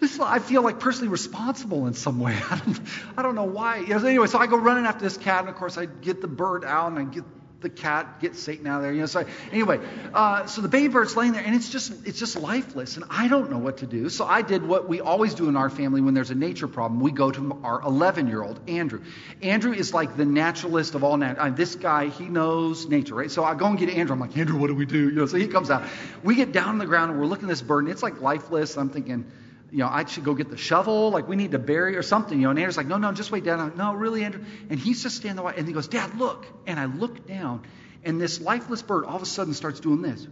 this, 0.00 0.18
I 0.18 0.38
feel 0.38 0.62
like 0.62 0.80
personally 0.80 1.08
responsible 1.08 1.86
in 1.86 1.94
some 1.94 2.20
way. 2.20 2.36
I 2.50 2.56
don't, 2.64 2.80
I 3.18 3.22
don't 3.22 3.34
know 3.34 3.44
why. 3.44 3.78
You 3.78 3.98
know, 3.98 4.06
anyway, 4.06 4.26
so 4.26 4.38
I 4.38 4.46
go 4.46 4.56
running 4.56 4.86
after 4.86 5.04
this 5.04 5.16
cat, 5.16 5.40
and 5.40 5.48
of 5.48 5.56
course 5.56 5.78
I 5.78 5.86
get 5.86 6.20
the 6.20 6.28
bird 6.28 6.64
out 6.64 6.90
and 6.90 6.98
I 6.98 7.04
get 7.04 7.24
the 7.60 7.68
cat, 7.68 8.20
get 8.20 8.36
Satan 8.36 8.66
out 8.66 8.78
of 8.78 8.82
there. 8.82 8.92
You 8.92 9.00
know, 9.00 9.06
so 9.06 9.20
I, 9.20 9.26
anyway, 9.52 9.80
uh, 10.14 10.46
so 10.46 10.62
the 10.62 10.68
baby 10.68 10.88
bird's 10.88 11.14
laying 11.16 11.32
there, 11.32 11.44
and 11.44 11.54
it's 11.54 11.68
just 11.68 11.92
it's 12.06 12.18
just 12.18 12.36
lifeless, 12.36 12.96
and 12.96 13.04
I 13.10 13.28
don't 13.28 13.50
know 13.50 13.58
what 13.58 13.78
to 13.78 13.86
do. 13.86 14.08
So 14.08 14.24
I 14.24 14.42
did 14.42 14.66
what 14.66 14.88
we 14.88 15.00
always 15.00 15.34
do 15.34 15.48
in 15.48 15.56
our 15.56 15.68
family 15.68 16.00
when 16.00 16.14
there's 16.14 16.30
a 16.30 16.34
nature 16.34 16.68
problem. 16.68 17.00
We 17.00 17.12
go 17.12 17.30
to 17.30 17.60
our 17.62 17.82
11 17.82 18.28
year 18.28 18.42
old 18.42 18.60
Andrew. 18.68 19.02
Andrew 19.42 19.72
is 19.72 19.92
like 19.92 20.16
the 20.16 20.24
naturalist 20.24 20.94
of 20.94 21.04
all 21.04 21.16
nat- 21.16 21.38
uh, 21.38 21.50
This 21.50 21.74
guy, 21.74 22.08
he 22.08 22.24
knows 22.24 22.88
nature, 22.88 23.14
right? 23.14 23.30
So 23.30 23.44
I 23.44 23.54
go 23.54 23.66
and 23.66 23.78
get 23.78 23.90
Andrew. 23.90 24.14
I'm 24.14 24.20
like, 24.20 24.36
Andrew, 24.36 24.58
what 24.58 24.68
do 24.68 24.74
we 24.74 24.86
do? 24.86 25.10
You 25.10 25.16
know, 25.16 25.26
so 25.26 25.36
he 25.36 25.48
comes 25.48 25.70
out. 25.70 25.82
We 26.22 26.36
get 26.36 26.52
down 26.52 26.70
on 26.70 26.78
the 26.78 26.86
ground 26.86 27.10
and 27.10 27.20
we're 27.20 27.26
looking 27.26 27.44
at 27.44 27.50
this 27.50 27.62
bird, 27.62 27.84
and 27.84 27.92
it's 27.92 28.02
like 28.02 28.20
lifeless. 28.20 28.76
I'm 28.76 28.88
thinking 28.88 29.30
you 29.72 29.78
know, 29.78 29.88
I 29.88 30.04
should 30.04 30.24
go 30.24 30.34
get 30.34 30.50
the 30.50 30.56
shovel. 30.56 31.10
Like, 31.10 31.28
we 31.28 31.36
need 31.36 31.52
to 31.52 31.58
bury 31.58 31.96
or 31.96 32.02
something. 32.02 32.38
You 32.38 32.44
know, 32.44 32.50
and 32.50 32.58
Andrew's 32.58 32.76
like, 32.76 32.86
no, 32.86 32.98
no, 32.98 33.12
just 33.12 33.30
wait 33.30 33.44
down. 33.44 33.58
Like, 33.58 33.76
no, 33.76 33.94
really, 33.94 34.24
Andrew. 34.24 34.44
And 34.68 34.78
he's 34.78 35.02
just 35.02 35.16
standing 35.16 35.44
there. 35.44 35.54
And 35.54 35.66
he 35.66 35.72
goes, 35.72 35.88
Dad, 35.88 36.16
look. 36.18 36.46
And 36.66 36.78
I 36.78 36.86
look 36.86 37.26
down, 37.26 37.62
and 38.04 38.20
this 38.20 38.40
lifeless 38.40 38.82
bird 38.82 39.04
all 39.04 39.16
of 39.16 39.22
a 39.22 39.26
sudden 39.26 39.54
starts 39.54 39.80
doing 39.80 40.02
this. 40.02 40.26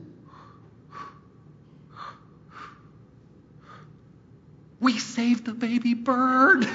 We 4.80 4.98
saved 4.98 5.44
the 5.44 5.54
baby 5.54 5.94
bird. 5.94 6.66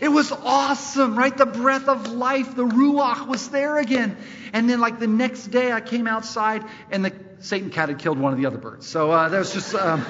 It 0.00 0.08
was 0.08 0.32
awesome, 0.32 1.16
right? 1.16 1.36
The 1.36 1.46
breath 1.46 1.88
of 1.88 2.10
life, 2.12 2.56
the 2.56 2.64
ruach 2.64 3.26
was 3.28 3.48
there 3.50 3.78
again. 3.78 4.16
And 4.52 4.68
then, 4.68 4.80
like 4.80 4.98
the 4.98 5.06
next 5.06 5.48
day, 5.48 5.72
I 5.72 5.80
came 5.80 6.08
outside, 6.08 6.64
and 6.90 7.04
the 7.04 7.12
Satan 7.38 7.70
cat 7.70 7.88
had 7.88 7.98
killed 8.00 8.18
one 8.18 8.32
of 8.32 8.38
the 8.38 8.46
other 8.46 8.58
birds. 8.58 8.86
So 8.86 9.10
uh, 9.12 9.28
that 9.28 9.38
was 9.38 9.52
just. 9.52 9.74
Um, 9.74 10.04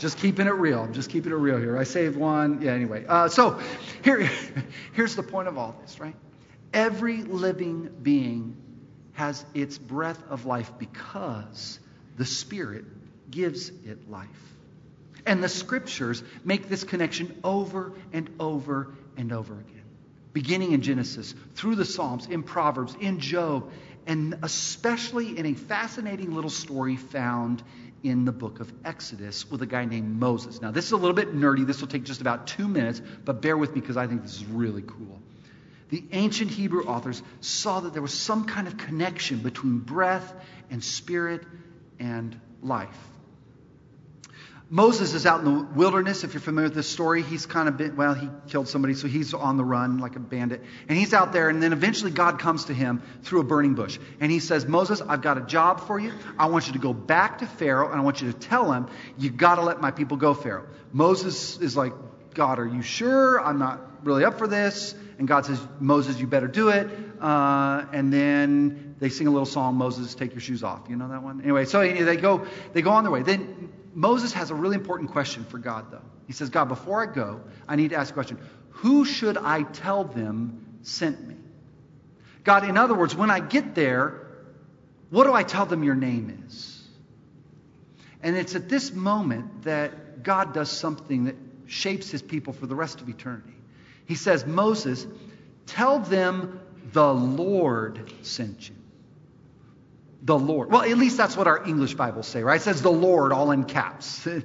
just 0.00 0.18
keeping 0.18 0.46
it 0.46 0.54
real. 0.54 0.80
I'm 0.82 0.94
just 0.94 1.10
keeping 1.10 1.30
it 1.30 1.36
real 1.36 1.58
here. 1.58 1.78
I 1.78 1.84
saved 1.84 2.16
one. 2.16 2.62
Yeah, 2.62 2.72
anyway. 2.72 3.04
Uh, 3.06 3.28
so 3.28 3.60
here, 4.02 4.28
here's 4.94 5.14
the 5.14 5.22
point 5.22 5.46
of 5.46 5.58
all 5.58 5.76
this, 5.82 6.00
right? 6.00 6.16
Every 6.72 7.22
living 7.22 7.90
being 8.02 8.56
has 9.12 9.44
its 9.54 9.76
breath 9.76 10.20
of 10.30 10.46
life 10.46 10.72
because 10.78 11.78
the 12.16 12.24
Spirit 12.24 12.86
gives 13.30 13.68
it 13.68 14.10
life. 14.10 14.28
And 15.26 15.44
the 15.44 15.48
scriptures 15.48 16.22
make 16.44 16.70
this 16.70 16.82
connection 16.82 17.38
over 17.44 17.92
and 18.12 18.30
over 18.40 18.94
and 19.18 19.32
over 19.32 19.52
again. 19.52 19.84
Beginning 20.32 20.72
in 20.72 20.80
Genesis, 20.80 21.34
through 21.54 21.74
the 21.74 21.84
Psalms, 21.84 22.26
in 22.26 22.42
Proverbs, 22.42 22.96
in 23.00 23.20
Job, 23.20 23.70
and 24.06 24.38
especially 24.42 25.36
in 25.36 25.44
a 25.44 25.52
fascinating 25.52 26.34
little 26.34 26.50
story 26.50 26.96
found 26.96 27.62
in 28.02 28.24
the 28.24 28.32
book 28.32 28.60
of 28.60 28.72
Exodus 28.84 29.50
with 29.50 29.62
a 29.62 29.66
guy 29.66 29.84
named 29.84 30.18
Moses. 30.18 30.60
Now, 30.60 30.70
this 30.70 30.86
is 30.86 30.92
a 30.92 30.96
little 30.96 31.14
bit 31.14 31.34
nerdy. 31.34 31.66
This 31.66 31.80
will 31.80 31.88
take 31.88 32.04
just 32.04 32.20
about 32.20 32.46
two 32.46 32.66
minutes, 32.66 33.00
but 33.24 33.42
bear 33.42 33.56
with 33.56 33.74
me 33.74 33.80
because 33.80 33.96
I 33.96 34.06
think 34.06 34.22
this 34.22 34.36
is 34.36 34.44
really 34.44 34.82
cool. 34.82 35.20
The 35.90 36.04
ancient 36.12 36.50
Hebrew 36.50 36.84
authors 36.84 37.22
saw 37.40 37.80
that 37.80 37.92
there 37.92 38.02
was 38.02 38.14
some 38.14 38.44
kind 38.44 38.68
of 38.68 38.76
connection 38.76 39.40
between 39.40 39.78
breath 39.78 40.32
and 40.70 40.82
spirit 40.82 41.42
and 41.98 42.38
life. 42.62 43.09
Moses 44.72 45.14
is 45.14 45.26
out 45.26 45.40
in 45.40 45.44
the 45.46 45.64
wilderness. 45.74 46.22
If 46.22 46.32
you're 46.32 46.40
familiar 46.40 46.68
with 46.68 46.76
this 46.76 46.88
story, 46.88 47.22
he's 47.22 47.44
kind 47.44 47.68
of 47.68 47.76
been, 47.76 47.96
well, 47.96 48.14
he 48.14 48.28
killed 48.46 48.68
somebody, 48.68 48.94
so 48.94 49.08
he's 49.08 49.34
on 49.34 49.56
the 49.56 49.64
run 49.64 49.98
like 49.98 50.14
a 50.14 50.20
bandit. 50.20 50.62
And 50.88 50.96
he's 50.96 51.12
out 51.12 51.32
there, 51.32 51.48
and 51.48 51.60
then 51.60 51.72
eventually 51.72 52.12
God 52.12 52.38
comes 52.38 52.66
to 52.66 52.72
him 52.72 53.02
through 53.24 53.40
a 53.40 53.44
burning 53.44 53.74
bush. 53.74 53.98
And 54.20 54.30
he 54.30 54.38
says, 54.38 54.66
Moses, 54.66 55.00
I've 55.00 55.22
got 55.22 55.38
a 55.38 55.40
job 55.40 55.80
for 55.80 55.98
you. 55.98 56.12
I 56.38 56.46
want 56.46 56.68
you 56.68 56.74
to 56.74 56.78
go 56.78 56.92
back 56.92 57.38
to 57.38 57.46
Pharaoh, 57.46 57.90
and 57.90 58.00
I 58.00 58.04
want 58.04 58.22
you 58.22 58.30
to 58.30 58.38
tell 58.38 58.72
him, 58.72 58.86
you 59.18 59.30
got 59.30 59.56
to 59.56 59.62
let 59.62 59.80
my 59.80 59.90
people 59.90 60.16
go, 60.16 60.34
Pharaoh. 60.34 60.68
Moses 60.92 61.58
is 61.58 61.76
like, 61.76 61.92
God, 62.34 62.60
are 62.60 62.68
you 62.68 62.82
sure? 62.82 63.44
I'm 63.44 63.58
not 63.58 64.04
really 64.04 64.24
up 64.24 64.38
for 64.38 64.46
this. 64.46 64.94
And 65.18 65.26
God 65.26 65.46
says, 65.46 65.60
Moses, 65.80 66.20
you 66.20 66.28
better 66.28 66.46
do 66.46 66.68
it. 66.68 66.88
Uh, 67.20 67.86
and 67.92 68.12
then 68.12 68.94
they 69.00 69.08
sing 69.08 69.26
a 69.26 69.30
little 69.30 69.46
song, 69.46 69.74
Moses, 69.74 70.14
take 70.14 70.30
your 70.30 70.40
shoes 70.40 70.62
off. 70.62 70.82
You 70.88 70.94
know 70.94 71.08
that 71.08 71.24
one? 71.24 71.40
Anyway, 71.40 71.64
so 71.64 71.80
they 71.80 72.16
go, 72.16 72.46
they 72.72 72.82
go 72.82 72.92
on 72.92 73.02
their 73.02 73.10
way. 73.10 73.22
Then 73.22 73.72
Moses 73.92 74.32
has 74.32 74.50
a 74.50 74.54
really 74.54 74.76
important 74.76 75.10
question 75.10 75.44
for 75.44 75.58
God, 75.58 75.90
though. 75.90 76.02
He 76.26 76.32
says, 76.32 76.50
God, 76.50 76.66
before 76.66 77.02
I 77.02 77.12
go, 77.12 77.40
I 77.66 77.76
need 77.76 77.90
to 77.90 77.96
ask 77.96 78.10
a 78.10 78.14
question. 78.14 78.38
Who 78.70 79.04
should 79.04 79.36
I 79.36 79.62
tell 79.62 80.04
them 80.04 80.78
sent 80.82 81.26
me? 81.26 81.34
God, 82.44 82.68
in 82.68 82.76
other 82.78 82.94
words, 82.94 83.14
when 83.14 83.30
I 83.30 83.40
get 83.40 83.74
there, 83.74 84.26
what 85.10 85.24
do 85.24 85.34
I 85.34 85.42
tell 85.42 85.66
them 85.66 85.82
your 85.82 85.94
name 85.94 86.44
is? 86.46 86.76
And 88.22 88.36
it's 88.36 88.54
at 88.54 88.68
this 88.68 88.92
moment 88.92 89.62
that 89.64 90.22
God 90.22 90.54
does 90.54 90.70
something 90.70 91.24
that 91.24 91.36
shapes 91.66 92.10
his 92.10 92.22
people 92.22 92.52
for 92.52 92.66
the 92.66 92.74
rest 92.74 93.00
of 93.00 93.08
eternity. 93.08 93.54
He 94.06 94.14
says, 94.14 94.46
Moses, 94.46 95.06
tell 95.66 95.98
them 95.98 96.60
the 96.92 97.12
Lord 97.12 98.12
sent 98.22 98.68
you 98.68 98.76
the 100.22 100.38
Lord. 100.38 100.70
Well, 100.70 100.82
at 100.82 100.98
least 100.98 101.16
that's 101.16 101.36
what 101.36 101.46
our 101.46 101.66
English 101.66 101.94
Bibles 101.94 102.26
say, 102.26 102.42
right? 102.42 102.60
It 102.60 102.64
says 102.64 102.82
the 102.82 102.92
Lord 102.92 103.32
all 103.32 103.50
in 103.50 103.64
caps. 103.64 104.26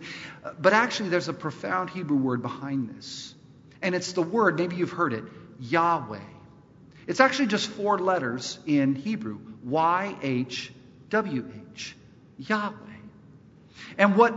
But 0.61 0.73
actually, 0.73 1.09
there's 1.09 1.27
a 1.27 1.33
profound 1.33 1.89
Hebrew 1.89 2.17
word 2.17 2.43
behind 2.43 2.95
this. 2.95 3.33
And 3.81 3.95
it's 3.95 4.13
the 4.13 4.21
word, 4.21 4.59
maybe 4.59 4.75
you've 4.75 4.91
heard 4.91 5.11
it, 5.11 5.23
Yahweh. 5.59 6.19
It's 7.07 7.19
actually 7.19 7.47
just 7.47 7.67
four 7.67 7.97
letters 7.97 8.59
in 8.67 8.93
Hebrew 8.93 9.39
Y 9.63 10.15
H 10.21 10.71
W 11.09 11.51
H. 11.71 11.95
Yahweh. 12.37 12.75
And 13.97 14.15
what 14.15 14.35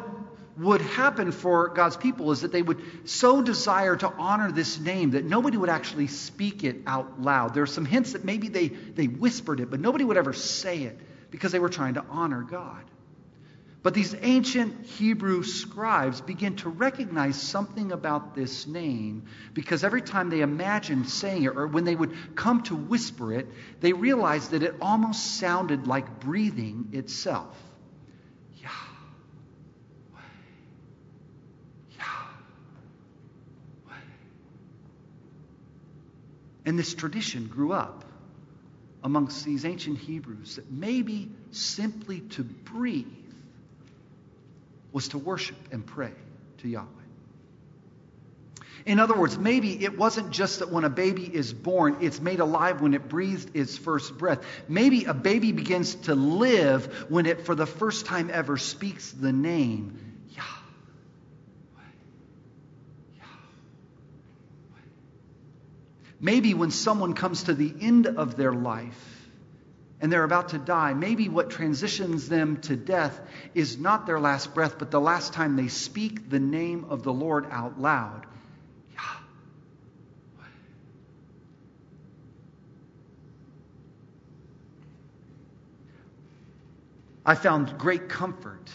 would 0.57 0.81
happen 0.81 1.31
for 1.31 1.69
God's 1.69 1.97
people 1.97 2.33
is 2.33 2.41
that 2.41 2.53
they 2.53 2.63
would 2.63 3.09
so 3.09 3.43
desire 3.43 3.95
to 3.97 4.09
honor 4.09 4.51
this 4.51 4.79
name 4.81 5.11
that 5.11 5.25
nobody 5.25 5.57
would 5.59 5.69
actually 5.69 6.09
speak 6.09 6.65
it 6.65 6.77
out 6.87 7.21
loud. 7.21 7.53
There 7.53 7.63
are 7.63 7.67
some 7.67 7.85
hints 7.85 8.13
that 8.13 8.25
maybe 8.25 8.49
they, 8.49 8.69
they 8.69 9.07
whispered 9.07 9.61
it, 9.61 9.71
but 9.71 9.79
nobody 9.79 10.05
would 10.05 10.17
ever 10.17 10.33
say 10.33 10.85
it 10.85 10.99
because 11.31 11.53
they 11.53 11.59
were 11.59 11.69
trying 11.69 11.95
to 11.95 12.05
honor 12.11 12.43
God. 12.43 12.85
But 13.83 13.95
these 13.95 14.15
ancient 14.21 14.87
Hebrew 14.87 15.45
scribes 15.45 16.21
begin 16.21 16.57
to 16.57 16.69
recognize 16.69 17.41
something 17.41 17.93
about 17.93 18.35
this 18.35 18.67
name 18.67 19.27
because 19.55 19.85
every 19.85 20.03
time 20.03 20.31
they 20.31 20.41
imagined 20.41 21.09
saying 21.09 21.45
it, 21.45 21.57
or 21.57 21.69
when 21.69 21.85
they 21.85 21.95
would 21.95 22.35
come 22.35 22.65
to 22.65 22.75
whisper 22.75 23.33
it, 23.33 23.47
they 23.81 23.93
realized 23.93 24.51
that 24.51 24.65
it 24.65 24.75
almost 24.81 25.39
sounded 25.39 25.87
like 25.87 26.21
breathing 26.21 26.89
itself. 26.93 27.57
Yahweh. 28.57 28.73
Yahweh. 31.99 33.95
And 36.67 36.77
this 36.77 36.95
tradition 36.95 37.47
grew 37.47 37.73
up 37.73 38.05
amongst 39.03 39.45
these 39.45 39.65
ancient 39.65 39.99
Hebrews 39.99 40.57
that 40.57 40.71
maybe 40.71 41.31
simply 41.51 42.21
to 42.21 42.43
breathe 42.43 43.07
was 44.93 45.09
to 45.09 45.19
worship 45.19 45.57
and 45.71 45.87
pray 45.87 46.13
to 46.59 46.69
Yahweh. 46.69 46.87
In 48.87 49.01
other 49.01 49.15
words, 49.15 49.37
maybe 49.37 49.85
it 49.85 49.99
wasn't 49.99 50.31
just 50.31 50.61
that 50.61 50.71
when 50.71 50.85
a 50.85 50.89
baby 50.89 51.25
is 51.25 51.53
born, 51.53 51.99
it's 52.01 52.21
made 52.21 52.41
alive 52.41 52.81
when 52.81 52.95
it 52.95 53.09
breathed 53.09 53.55
its 53.55 53.77
first 53.77 54.17
breath. 54.17 54.41
Maybe 54.67 55.05
a 55.05 55.13
baby 55.13 55.53
begins 55.53 55.95
to 56.07 56.15
live 56.15 56.87
when 57.11 57.27
it, 57.27 57.45
for 57.45 57.55
the 57.55 57.67
first 57.67 58.07
time 58.07 58.31
ever, 58.33 58.57
speaks 58.57 59.11
the 59.13 59.31
name 59.31 59.99
Yahweh. 60.31 60.47
Yahweh. 63.19 63.27
Maybe 66.21 66.55
when 66.55 66.71
someone 66.71 67.15
comes 67.15 67.45
to 67.45 67.55
the 67.55 67.73
end 67.81 68.07
of 68.07 68.37
their 68.37 68.53
life, 68.53 69.29
and 70.01 70.13
they're 70.13 70.25
about 70.25 70.51
to 70.51 70.59
die, 70.59 70.95
maybe 70.95 71.29
what 71.29 71.51
transitions 71.51 72.29
them 72.29 72.61
to 72.63 72.77
death 72.77 73.21
is 73.55 73.79
not 73.79 74.07
their 74.07 74.21
last 74.21 74.55
breath, 74.55 74.79
but 74.79 74.91
the 74.91 75.01
last 75.01 75.33
time 75.33 75.57
they 75.57 75.69
speak 75.69 76.31
the 76.31 76.39
name 76.39 76.87
of 76.89 77.03
the 77.03 77.13
Lord 77.13 77.47
out 77.51 77.81
loud. 77.81 78.27
I 87.29 87.35
found 87.35 87.77
great 87.77 88.09
comfort 88.09 88.71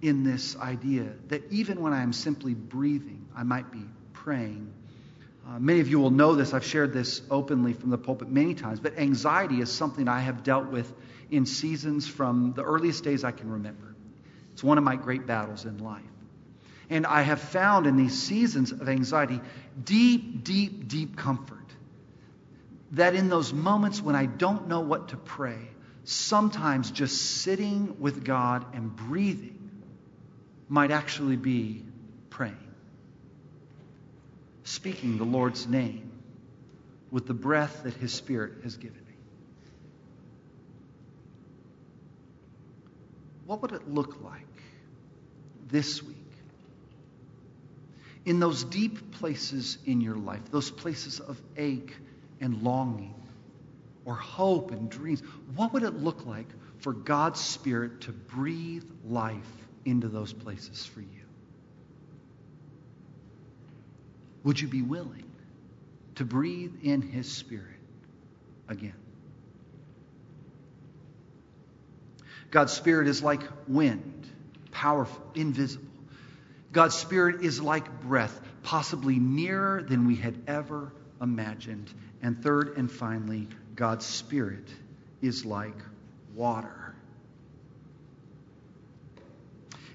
in 0.00 0.22
this 0.22 0.56
idea 0.56 1.14
that 1.28 1.50
even 1.50 1.80
when 1.80 1.92
I 1.92 2.02
am 2.02 2.12
simply 2.12 2.54
breathing, 2.54 3.26
I 3.34 3.42
might 3.42 3.72
be 3.72 3.84
praying 4.12 4.72
uh, 5.48 5.58
many 5.58 5.80
of 5.80 5.88
you 5.88 5.98
will 5.98 6.10
know 6.10 6.34
this. 6.34 6.52
I've 6.52 6.64
shared 6.64 6.92
this 6.92 7.22
openly 7.30 7.72
from 7.72 7.88
the 7.88 7.96
pulpit 7.96 8.28
many 8.28 8.54
times, 8.54 8.80
but 8.80 8.98
anxiety 8.98 9.60
is 9.60 9.72
something 9.72 10.06
I 10.06 10.20
have 10.20 10.42
dealt 10.42 10.66
with 10.66 10.92
in 11.30 11.46
seasons 11.46 12.06
from 12.06 12.52
the 12.54 12.62
earliest 12.62 13.02
days 13.02 13.24
I 13.24 13.30
can 13.30 13.50
remember. 13.50 13.94
It's 14.52 14.62
one 14.62 14.76
of 14.76 14.84
my 14.84 14.96
great 14.96 15.26
battles 15.26 15.64
in 15.64 15.78
life. 15.78 16.02
And 16.90 17.06
I 17.06 17.22
have 17.22 17.40
found 17.40 17.86
in 17.86 17.96
these 17.96 18.20
seasons 18.20 18.72
of 18.72 18.88
anxiety 18.88 19.40
deep, 19.82 20.44
deep, 20.44 20.88
deep 20.88 21.16
comfort. 21.16 21.56
That 22.92 23.14
in 23.14 23.28
those 23.28 23.52
moments 23.52 24.02
when 24.02 24.16
I 24.16 24.26
don't 24.26 24.68
know 24.68 24.80
what 24.80 25.08
to 25.10 25.16
pray, 25.16 25.58
sometimes 26.04 26.90
just 26.90 27.42
sitting 27.42 28.00
with 28.00 28.24
God 28.24 28.66
and 28.74 28.94
breathing 28.94 29.70
might 30.68 30.90
actually 30.90 31.36
be 31.36 31.84
praying 32.28 32.67
speaking 34.68 35.16
the 35.16 35.24
Lord's 35.24 35.66
name 35.66 36.10
with 37.10 37.26
the 37.26 37.34
breath 37.34 37.84
that 37.84 37.94
His 37.94 38.12
Spirit 38.12 38.62
has 38.64 38.76
given 38.76 38.98
me. 38.98 39.14
What 43.46 43.62
would 43.62 43.72
it 43.72 43.88
look 43.88 44.22
like 44.22 44.44
this 45.68 46.02
week 46.02 46.16
in 48.26 48.40
those 48.40 48.62
deep 48.64 49.12
places 49.12 49.78
in 49.86 50.02
your 50.02 50.16
life, 50.16 50.42
those 50.50 50.70
places 50.70 51.18
of 51.18 51.40
ache 51.56 51.96
and 52.40 52.62
longing 52.62 53.14
or 54.04 54.14
hope 54.14 54.70
and 54.70 54.90
dreams? 54.90 55.22
What 55.54 55.72
would 55.72 55.82
it 55.82 55.94
look 55.94 56.26
like 56.26 56.48
for 56.80 56.92
God's 56.92 57.40
Spirit 57.40 58.02
to 58.02 58.12
breathe 58.12 58.84
life 59.06 59.50
into 59.86 60.08
those 60.08 60.34
places 60.34 60.84
for 60.84 61.00
you? 61.00 61.17
Would 64.48 64.58
you 64.58 64.68
be 64.68 64.80
willing 64.80 65.30
to 66.14 66.24
breathe 66.24 66.76
in 66.82 67.02
His 67.02 67.30
Spirit 67.30 67.76
again? 68.66 68.94
God's 72.50 72.72
Spirit 72.72 73.08
is 73.08 73.22
like 73.22 73.42
wind, 73.66 74.26
powerful, 74.70 75.22
invisible. 75.34 75.84
God's 76.72 76.94
Spirit 76.94 77.42
is 77.42 77.60
like 77.60 78.00
breath, 78.00 78.40
possibly 78.62 79.18
nearer 79.18 79.82
than 79.82 80.06
we 80.06 80.16
had 80.16 80.42
ever 80.46 80.94
imagined. 81.20 81.92
And 82.22 82.42
third 82.42 82.78
and 82.78 82.90
finally, 82.90 83.48
God's 83.76 84.06
Spirit 84.06 84.66
is 85.20 85.44
like 85.44 85.76
water. 86.34 86.94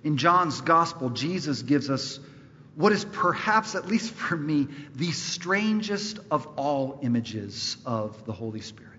In 0.03 0.17
John's 0.17 0.61
Gospel, 0.61 1.09
Jesus 1.09 1.63
gives 1.63 1.89
us 1.89 2.19
what 2.75 2.91
is 2.91 3.05
perhaps, 3.05 3.75
at 3.75 3.87
least 3.87 4.11
for 4.11 4.35
me, 4.35 4.67
the 4.95 5.11
strangest 5.11 6.19
of 6.31 6.47
all 6.57 6.99
images 7.03 7.77
of 7.85 8.25
the 8.25 8.33
Holy 8.33 8.61
Spirit. 8.61 8.93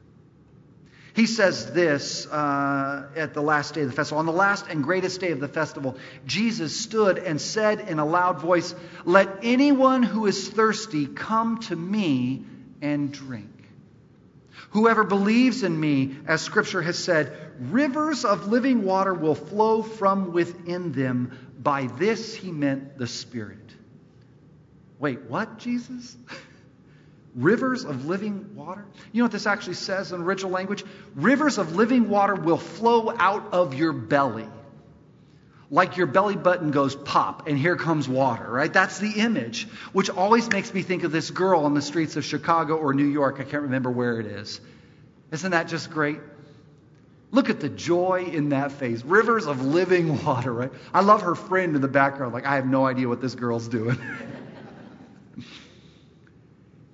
He 1.15 1.27
says 1.27 1.73
this 1.73 2.27
uh, 2.27 3.09
at 3.15 3.35
the 3.35 3.41
last 3.41 3.75
day 3.75 3.83
of 3.83 3.89
the 3.89 3.95
festival. 3.95 4.19
On 4.19 4.27
the 4.27 4.33
last 4.33 4.67
and 4.67 4.83
greatest 4.83 5.21
day 5.21 5.31
of 5.31 5.39
the 5.39 5.49
festival, 5.49 5.97
Jesus 6.27 6.79
stood 6.79 7.19
and 7.19 7.41
said 7.41 7.81
in 7.89 8.01
a 8.01 8.05
loud 8.05 8.41
voice, 8.41 8.75
Let 9.05 9.29
anyone 9.45 10.03
who 10.03 10.27
is 10.27 10.49
thirsty 10.49 11.07
come 11.07 11.59
to 11.63 11.77
me 11.77 12.45
and 12.83 13.13
drink. 13.13 13.51
Whoever 14.71 15.05
believes 15.05 15.63
in 15.63 15.79
me, 15.79 16.17
as 16.27 16.43
Scripture 16.43 16.83
has 16.83 16.99
said, 16.99 17.33
rivers 17.61 18.25
of 18.25 18.49
living 18.49 18.83
water 18.83 19.15
will 19.15 19.37
flow 19.37 19.83
from 19.83 20.33
within 20.33 20.91
them. 20.91 21.44
By 21.65 21.87
this 21.87 22.35
he 22.35 22.53
meant 22.53 22.99
the 22.99 23.07
Spirit. 23.07 23.75
Wait, 24.99 25.23
what, 25.23 25.59
Jesus? 25.59 26.17
Rivers 27.35 27.85
of 27.85 28.05
living 28.05 28.55
water? 28.55 28.85
You 29.13 29.23
know 29.23 29.25
what 29.25 29.33
this 29.33 29.47
actually 29.47 29.75
says 29.75 30.13
in 30.13 30.21
original 30.21 30.53
language? 30.53 30.85
Rivers 31.17 31.59
of 31.59 31.75
living 31.75 32.09
water 32.09 32.35
will 32.35 32.59
flow 32.59 33.13
out 33.17 33.55
of 33.55 33.75
your 33.75 33.93
belly. 33.93 34.47
Like 35.71 35.97
your 35.97 36.07
belly 36.07 36.37
button 36.37 36.71
goes 36.71 36.95
pop, 36.95 37.49
and 37.49 37.59
here 37.59 37.77
comes 37.77 38.07
water, 38.07 38.49
right? 38.49 38.73
That's 38.73 38.99
the 38.99 39.13
image, 39.13 39.67
which 39.93 40.11
always 40.11 40.49
makes 40.51 40.73
me 40.73 40.83
think 40.83 41.03
of 41.03 41.11
this 41.11 41.31
girl 41.31 41.65
on 41.65 41.75
the 41.75 41.83
streets 41.83 42.17
of 42.17 42.25
Chicago 42.25 42.77
or 42.77 42.93
New 42.93 43.07
York. 43.07 43.41
I 43.41 43.45
can't 43.45 43.63
remember 43.63 43.91
where 43.91 44.21
it 44.21 44.27
is. 44.27 44.61
Isn't 45.33 45.53
that 45.53 45.67
just 45.67 45.91
great? 45.91 46.21
Look 47.35 47.51
at 47.51 47.59
the 47.59 47.69
joy 47.69 48.31
in 48.33 48.51
that 48.51 48.71
face. 48.71 49.03
Rivers 49.03 49.47
of 49.47 49.61
living 49.61 50.25
water, 50.25 50.53
right? 50.53 50.71
I 50.95 51.01
love 51.01 51.23
her 51.23 51.35
friend 51.35 51.75
in 51.75 51.83
the 51.83 51.89
background. 51.89 52.33
Like, 52.33 52.47
I 52.47 52.55
have 52.55 52.65
no 52.65 52.87
idea 52.87 53.09
what 53.09 53.21
this 53.21 53.35
girl's 53.35 53.67
doing. 53.67 53.99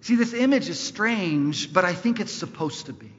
See, 0.01 0.17
this 0.17 0.33
image 0.33 0.71
is 0.71 0.81
strange, 0.81 1.75
but 1.75 1.85
I 1.85 1.93
think 1.93 2.21
it's 2.21 2.33
supposed 2.33 2.87
to 2.87 2.95
be. 2.95 3.13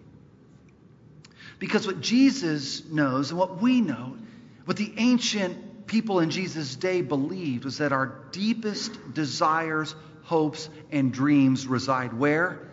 Because 1.59 1.85
what 1.85 2.01
Jesus 2.01 2.83
knows 2.85 3.29
and 3.29 3.37
what 3.37 3.61
we 3.61 3.81
know, 3.81 4.17
what 4.65 4.77
the 4.77 4.91
ancient 4.97 5.85
people 5.85 6.21
in 6.21 6.31
Jesus' 6.31 6.75
day 6.75 7.03
believed, 7.03 7.65
was 7.65 7.77
that 7.77 7.91
our 7.91 8.19
deepest 8.31 9.13
desires, 9.13 9.93
hopes, 10.23 10.69
and 10.91 11.13
dreams 11.13 11.67
reside 11.67 12.13
where? 12.13 12.67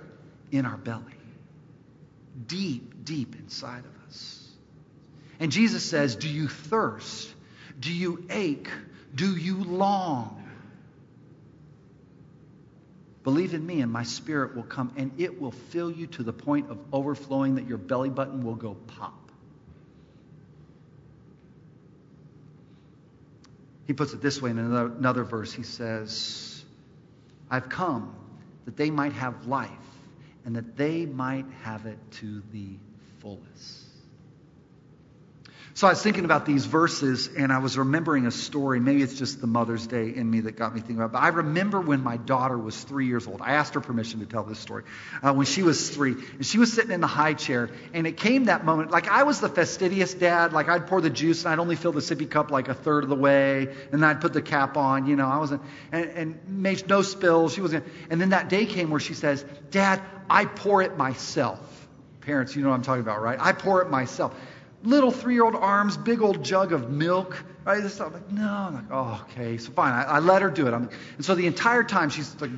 In 0.50 0.64
our 0.64 0.78
belly. 0.78 1.02
Deep, 2.46 3.04
deep 3.04 3.34
inside 3.34 3.84
of 3.84 4.08
us. 4.08 4.37
And 5.40 5.52
Jesus 5.52 5.84
says, 5.84 6.16
Do 6.16 6.28
you 6.28 6.48
thirst? 6.48 7.32
Do 7.78 7.92
you 7.92 8.24
ache? 8.30 8.68
Do 9.14 9.36
you 9.36 9.62
long? 9.62 10.34
Believe 13.24 13.52
in 13.54 13.64
me, 13.64 13.80
and 13.80 13.92
my 13.92 14.04
spirit 14.04 14.56
will 14.56 14.62
come, 14.62 14.92
and 14.96 15.12
it 15.18 15.40
will 15.40 15.50
fill 15.50 15.90
you 15.90 16.06
to 16.08 16.22
the 16.22 16.32
point 16.32 16.70
of 16.70 16.78
overflowing 16.92 17.56
that 17.56 17.66
your 17.66 17.78
belly 17.78 18.08
button 18.08 18.42
will 18.42 18.54
go 18.54 18.74
pop. 18.74 19.30
He 23.86 23.92
puts 23.92 24.12
it 24.12 24.20
this 24.20 24.40
way 24.40 24.50
in 24.50 24.58
another, 24.58 24.92
another 24.92 25.24
verse. 25.24 25.52
He 25.52 25.62
says, 25.62 26.62
I've 27.50 27.68
come 27.68 28.14
that 28.66 28.76
they 28.76 28.90
might 28.90 29.12
have 29.14 29.46
life, 29.46 29.70
and 30.44 30.56
that 30.56 30.76
they 30.76 31.06
might 31.06 31.46
have 31.62 31.86
it 31.86 31.98
to 32.12 32.42
the 32.52 32.76
fullest. 33.20 33.87
So 35.78 35.86
I 35.86 35.90
was 35.90 36.02
thinking 36.02 36.24
about 36.24 36.44
these 36.44 36.66
verses 36.66 37.28
and 37.28 37.52
I 37.52 37.58
was 37.58 37.78
remembering 37.78 38.26
a 38.26 38.32
story. 38.32 38.80
Maybe 38.80 39.00
it's 39.00 39.16
just 39.16 39.40
the 39.40 39.46
Mother's 39.46 39.86
Day 39.86 40.12
in 40.12 40.28
me 40.28 40.40
that 40.40 40.56
got 40.56 40.74
me 40.74 40.80
thinking 40.80 40.96
about 40.96 41.10
it. 41.10 41.12
But 41.12 41.22
I 41.22 41.28
remember 41.28 41.80
when 41.80 42.02
my 42.02 42.16
daughter 42.16 42.58
was 42.58 42.82
three 42.82 43.06
years 43.06 43.28
old. 43.28 43.40
I 43.40 43.52
asked 43.52 43.74
her 43.74 43.80
permission 43.80 44.18
to 44.18 44.26
tell 44.26 44.42
this 44.42 44.58
story. 44.58 44.82
Uh, 45.22 45.34
when 45.34 45.46
she 45.46 45.62
was 45.62 45.88
three, 45.88 46.14
and 46.14 46.44
she 46.44 46.58
was 46.58 46.72
sitting 46.72 46.90
in 46.90 47.00
the 47.00 47.06
high 47.06 47.34
chair, 47.34 47.70
and 47.94 48.08
it 48.08 48.16
came 48.16 48.46
that 48.46 48.64
moment. 48.64 48.90
Like 48.90 49.06
I 49.06 49.22
was 49.22 49.38
the 49.38 49.48
fastidious 49.48 50.14
dad. 50.14 50.52
Like 50.52 50.68
I'd 50.68 50.88
pour 50.88 51.00
the 51.00 51.10
juice 51.10 51.44
and 51.44 51.52
I'd 51.52 51.60
only 51.60 51.76
fill 51.76 51.92
the 51.92 52.00
sippy 52.00 52.28
cup 52.28 52.50
like 52.50 52.66
a 52.66 52.74
third 52.74 53.04
of 53.04 53.08
the 53.08 53.14
way, 53.14 53.72
and 53.92 54.04
I'd 54.04 54.20
put 54.20 54.32
the 54.32 54.42
cap 54.42 54.76
on. 54.76 55.06
You 55.06 55.14
know, 55.14 55.28
I 55.28 55.38
wasn't, 55.38 55.62
and, 55.92 56.10
and 56.10 56.48
made 56.48 56.88
no 56.88 57.02
spills. 57.02 57.54
She 57.54 57.60
wasn't. 57.60 57.86
And 58.10 58.20
then 58.20 58.30
that 58.30 58.48
day 58.48 58.66
came 58.66 58.90
where 58.90 58.98
she 58.98 59.14
says, 59.14 59.44
"Dad, 59.70 60.02
I 60.28 60.44
pour 60.44 60.82
it 60.82 60.96
myself." 60.96 61.60
Parents, 62.22 62.56
you 62.56 62.62
know 62.62 62.70
what 62.70 62.74
I'm 62.74 62.82
talking 62.82 63.00
about, 63.00 63.22
right? 63.22 63.38
I 63.40 63.52
pour 63.52 63.80
it 63.80 63.90
myself 63.90 64.34
little 64.82 65.10
three 65.10 65.34
year 65.34 65.44
old 65.44 65.54
arms, 65.54 65.96
big 65.96 66.22
old 66.22 66.44
jug 66.44 66.72
of 66.72 66.90
milk. 66.90 67.42
Right? 67.64 67.82
I'm 67.82 68.12
like, 68.12 68.30
no. 68.30 68.48
I'm 68.48 68.74
like, 68.74 68.84
oh, 68.90 69.26
okay. 69.30 69.58
So 69.58 69.72
fine. 69.72 69.92
I, 69.92 70.04
I 70.04 70.18
let 70.20 70.42
her 70.42 70.50
do 70.50 70.66
it. 70.66 70.72
I'm, 70.72 70.88
and 71.16 71.24
so 71.24 71.34
the 71.34 71.46
entire 71.46 71.84
time 71.84 72.08
she's 72.10 72.40
like, 72.40 72.50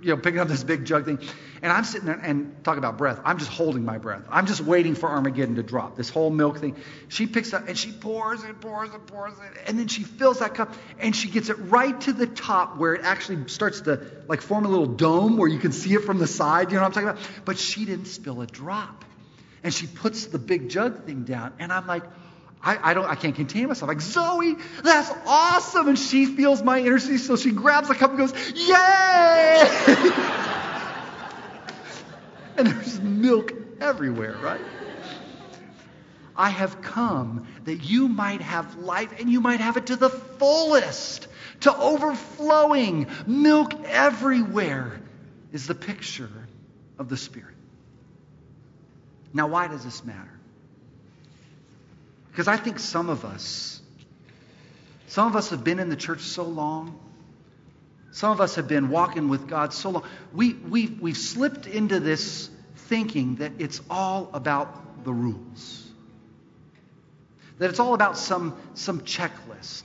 you 0.00 0.10
know, 0.10 0.16
picking 0.16 0.38
up 0.38 0.48
this 0.48 0.62
big 0.62 0.84
jug 0.84 1.04
thing. 1.04 1.18
And 1.60 1.72
I'm 1.72 1.84
sitting 1.84 2.06
there 2.06 2.18
and 2.18 2.62
talk 2.62 2.78
about 2.78 2.98
breath. 2.98 3.20
I'm 3.24 3.38
just 3.38 3.50
holding 3.50 3.84
my 3.84 3.98
breath. 3.98 4.22
I'm 4.30 4.46
just 4.46 4.60
waiting 4.60 4.94
for 4.94 5.08
Armageddon 5.08 5.56
to 5.56 5.62
drop. 5.62 5.96
This 5.96 6.08
whole 6.08 6.30
milk 6.30 6.58
thing. 6.58 6.76
She 7.08 7.26
picks 7.26 7.52
up 7.52 7.66
and 7.68 7.76
she 7.76 7.90
pours 7.90 8.42
and 8.44 8.60
pours 8.60 8.90
and 8.94 9.04
pours 9.06 9.32
it. 9.34 9.62
And 9.66 9.78
then 9.78 9.88
she 9.88 10.04
fills 10.04 10.38
that 10.38 10.54
cup 10.54 10.72
and 11.00 11.14
she 11.14 11.28
gets 11.28 11.48
it 11.48 11.54
right 11.54 12.00
to 12.02 12.12
the 12.12 12.26
top 12.26 12.78
where 12.78 12.94
it 12.94 13.02
actually 13.04 13.48
starts 13.48 13.82
to 13.82 14.00
like 14.28 14.40
form 14.40 14.66
a 14.66 14.68
little 14.68 14.86
dome 14.86 15.36
where 15.36 15.48
you 15.48 15.58
can 15.58 15.72
see 15.72 15.94
it 15.94 16.04
from 16.04 16.18
the 16.18 16.28
side. 16.28 16.70
You 16.70 16.76
know 16.76 16.82
what 16.82 16.96
I'm 16.96 17.06
talking 17.06 17.08
about? 17.08 17.42
But 17.44 17.58
she 17.58 17.84
didn't 17.84 18.06
spill 18.06 18.40
a 18.40 18.46
drop. 18.46 19.04
And 19.68 19.74
she 19.74 19.86
puts 19.86 20.24
the 20.24 20.38
big 20.38 20.70
jug 20.70 21.04
thing 21.04 21.24
down. 21.24 21.52
And 21.58 21.70
I'm 21.70 21.86
like, 21.86 22.02
I, 22.62 22.90
I, 22.90 22.94
don't 22.94 23.04
I 23.04 23.16
can't 23.16 23.34
contain 23.34 23.68
myself. 23.68 23.86
Like, 23.86 24.00
Zoe, 24.00 24.56
that's 24.82 25.12
awesome. 25.26 25.88
And 25.88 25.98
she 25.98 26.24
feels 26.24 26.62
my 26.62 26.80
energy, 26.80 27.18
so 27.18 27.36
she 27.36 27.50
grabs 27.50 27.88
the 27.88 27.94
cup 27.94 28.08
and 28.08 28.18
goes, 28.18 28.32
Yay! 28.54 28.66
and 32.56 32.66
there's 32.66 32.98
milk 32.98 33.52
everywhere, 33.78 34.38
right? 34.42 34.62
I 36.34 36.48
have 36.48 36.80
come 36.80 37.46
that 37.64 37.84
you 37.84 38.08
might 38.08 38.40
have 38.40 38.76
life 38.76 39.20
and 39.20 39.28
you 39.28 39.42
might 39.42 39.60
have 39.60 39.76
it 39.76 39.88
to 39.88 39.96
the 39.96 40.08
fullest, 40.08 41.28
to 41.60 41.76
overflowing. 41.76 43.08
Milk 43.26 43.74
everywhere 43.84 44.98
is 45.52 45.66
the 45.66 45.74
picture 45.74 46.30
of 46.98 47.10
the 47.10 47.18
Spirit. 47.18 47.57
Now, 49.32 49.46
why 49.46 49.68
does 49.68 49.84
this 49.84 50.04
matter? 50.04 50.38
Because 52.30 52.48
I 52.48 52.56
think 52.56 52.78
some 52.78 53.08
of 53.08 53.24
us, 53.24 53.80
some 55.08 55.26
of 55.26 55.36
us 55.36 55.50
have 55.50 55.64
been 55.64 55.80
in 55.80 55.88
the 55.88 55.96
church 55.96 56.20
so 56.20 56.44
long, 56.44 56.98
some 58.12 58.30
of 58.30 58.40
us 58.40 58.54
have 58.54 58.68
been 58.68 58.88
walking 58.88 59.28
with 59.28 59.48
God 59.48 59.72
so 59.72 59.90
long, 59.90 60.04
we, 60.32 60.54
we, 60.54 60.86
we've 60.86 61.16
slipped 61.16 61.66
into 61.66 62.00
this 62.00 62.48
thinking 62.76 63.36
that 63.36 63.52
it's 63.58 63.80
all 63.90 64.30
about 64.32 65.04
the 65.04 65.12
rules, 65.12 65.86
that 67.58 67.70
it's 67.70 67.80
all 67.80 67.94
about 67.94 68.16
some, 68.16 68.56
some 68.74 69.00
checklist. 69.00 69.84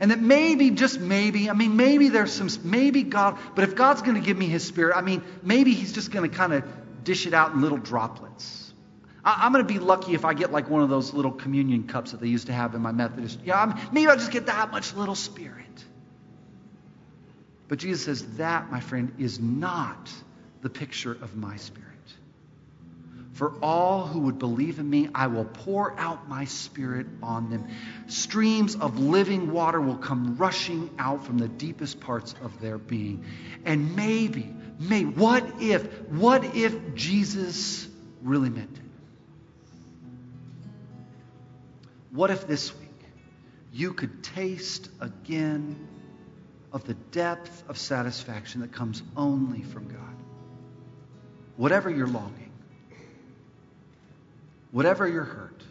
And 0.00 0.10
that 0.10 0.20
maybe, 0.20 0.70
just 0.70 1.00
maybe, 1.00 1.48
I 1.48 1.54
mean, 1.54 1.76
maybe 1.76 2.08
there's 2.08 2.32
some, 2.32 2.48
maybe 2.64 3.02
God, 3.04 3.38
but 3.54 3.64
if 3.64 3.76
God's 3.76 4.02
going 4.02 4.16
to 4.16 4.20
give 4.20 4.36
me 4.36 4.46
His 4.46 4.64
Spirit, 4.66 4.96
I 4.96 5.00
mean, 5.00 5.22
maybe 5.42 5.72
He's 5.72 5.92
just 5.92 6.10
going 6.10 6.28
to 6.28 6.36
kind 6.36 6.52
of 6.52 6.64
dish 7.04 7.26
it 7.26 7.34
out 7.34 7.52
in 7.52 7.60
little 7.60 7.78
droplets. 7.78 8.72
I, 9.24 9.46
am 9.46 9.52
going 9.52 9.66
to 9.66 9.72
be 9.72 9.78
lucky 9.78 10.14
if 10.14 10.24
I 10.24 10.34
get 10.34 10.52
like 10.52 10.68
one 10.68 10.82
of 10.82 10.90
those 10.90 11.14
little 11.14 11.32
communion 11.32 11.84
cups 11.86 12.10
that 12.10 12.20
they 12.20 12.28
used 12.28 12.48
to 12.48 12.52
have 12.52 12.74
in 12.74 12.82
my 12.82 12.92
Methodist. 12.92 13.40
Yeah, 13.44 13.60
I'm, 13.60 13.74
maybe 13.92 14.08
I'll 14.08 14.16
just 14.16 14.30
get 14.30 14.46
that 14.46 14.70
much 14.70 14.94
little 14.94 15.14
spirit. 15.14 15.64
But 17.68 17.78
Jesus 17.78 18.04
says 18.04 18.36
that, 18.36 18.70
my 18.70 18.80
friend, 18.80 19.14
is 19.18 19.40
not 19.40 20.10
the 20.60 20.68
picture 20.68 21.12
of 21.12 21.36
my 21.36 21.56
spirit. 21.56 21.84
For 23.32 23.52
all 23.60 24.06
who 24.06 24.20
would 24.20 24.38
believe 24.38 24.78
in 24.78 24.88
me, 24.88 25.08
I 25.12 25.26
will 25.26 25.44
pour 25.44 25.98
out 25.98 26.28
my 26.28 26.44
spirit 26.44 27.06
on 27.20 27.50
them. 27.50 27.66
Streams 28.06 28.76
of 28.76 29.00
living 29.00 29.50
water 29.50 29.80
will 29.80 29.96
come 29.96 30.36
rushing 30.36 30.88
out 31.00 31.26
from 31.26 31.38
the 31.38 31.48
deepest 31.48 31.98
parts 31.98 32.36
of 32.42 32.60
their 32.60 32.78
being. 32.78 33.24
And 33.64 33.96
maybe, 33.96 34.54
May, 34.78 35.04
what 35.04 35.60
if, 35.60 35.84
what 36.08 36.56
if 36.56 36.94
Jesus 36.94 37.88
really 38.22 38.50
meant 38.50 38.76
it? 38.76 38.82
What 42.10 42.30
if 42.30 42.46
this 42.46 42.74
week 42.78 42.90
you 43.72 43.92
could 43.92 44.22
taste 44.22 44.88
again 45.00 45.88
of 46.72 46.84
the 46.84 46.94
depth 46.94 47.68
of 47.68 47.78
satisfaction 47.78 48.60
that 48.62 48.72
comes 48.72 49.02
only 49.16 49.62
from 49.62 49.88
God? 49.88 50.00
Whatever 51.56 51.90
your 51.90 52.08
longing, 52.08 52.52
whatever 54.72 55.06
your 55.06 55.24
hurt, 55.24 55.62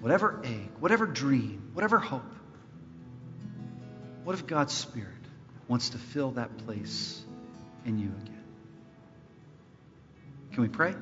whatever 0.00 0.40
ache, 0.44 0.70
whatever 0.78 1.06
dream, 1.06 1.70
whatever 1.72 1.98
hope, 1.98 2.22
what 4.22 4.34
if 4.34 4.46
God's 4.46 4.72
Spirit 4.72 5.08
wants 5.66 5.90
to 5.90 5.98
fill 5.98 6.32
that 6.32 6.56
place 6.58 7.23
in 7.84 7.98
you 7.98 8.12
again. 8.22 8.44
Can 10.52 10.62
we 10.62 10.68
pray? 10.68 10.94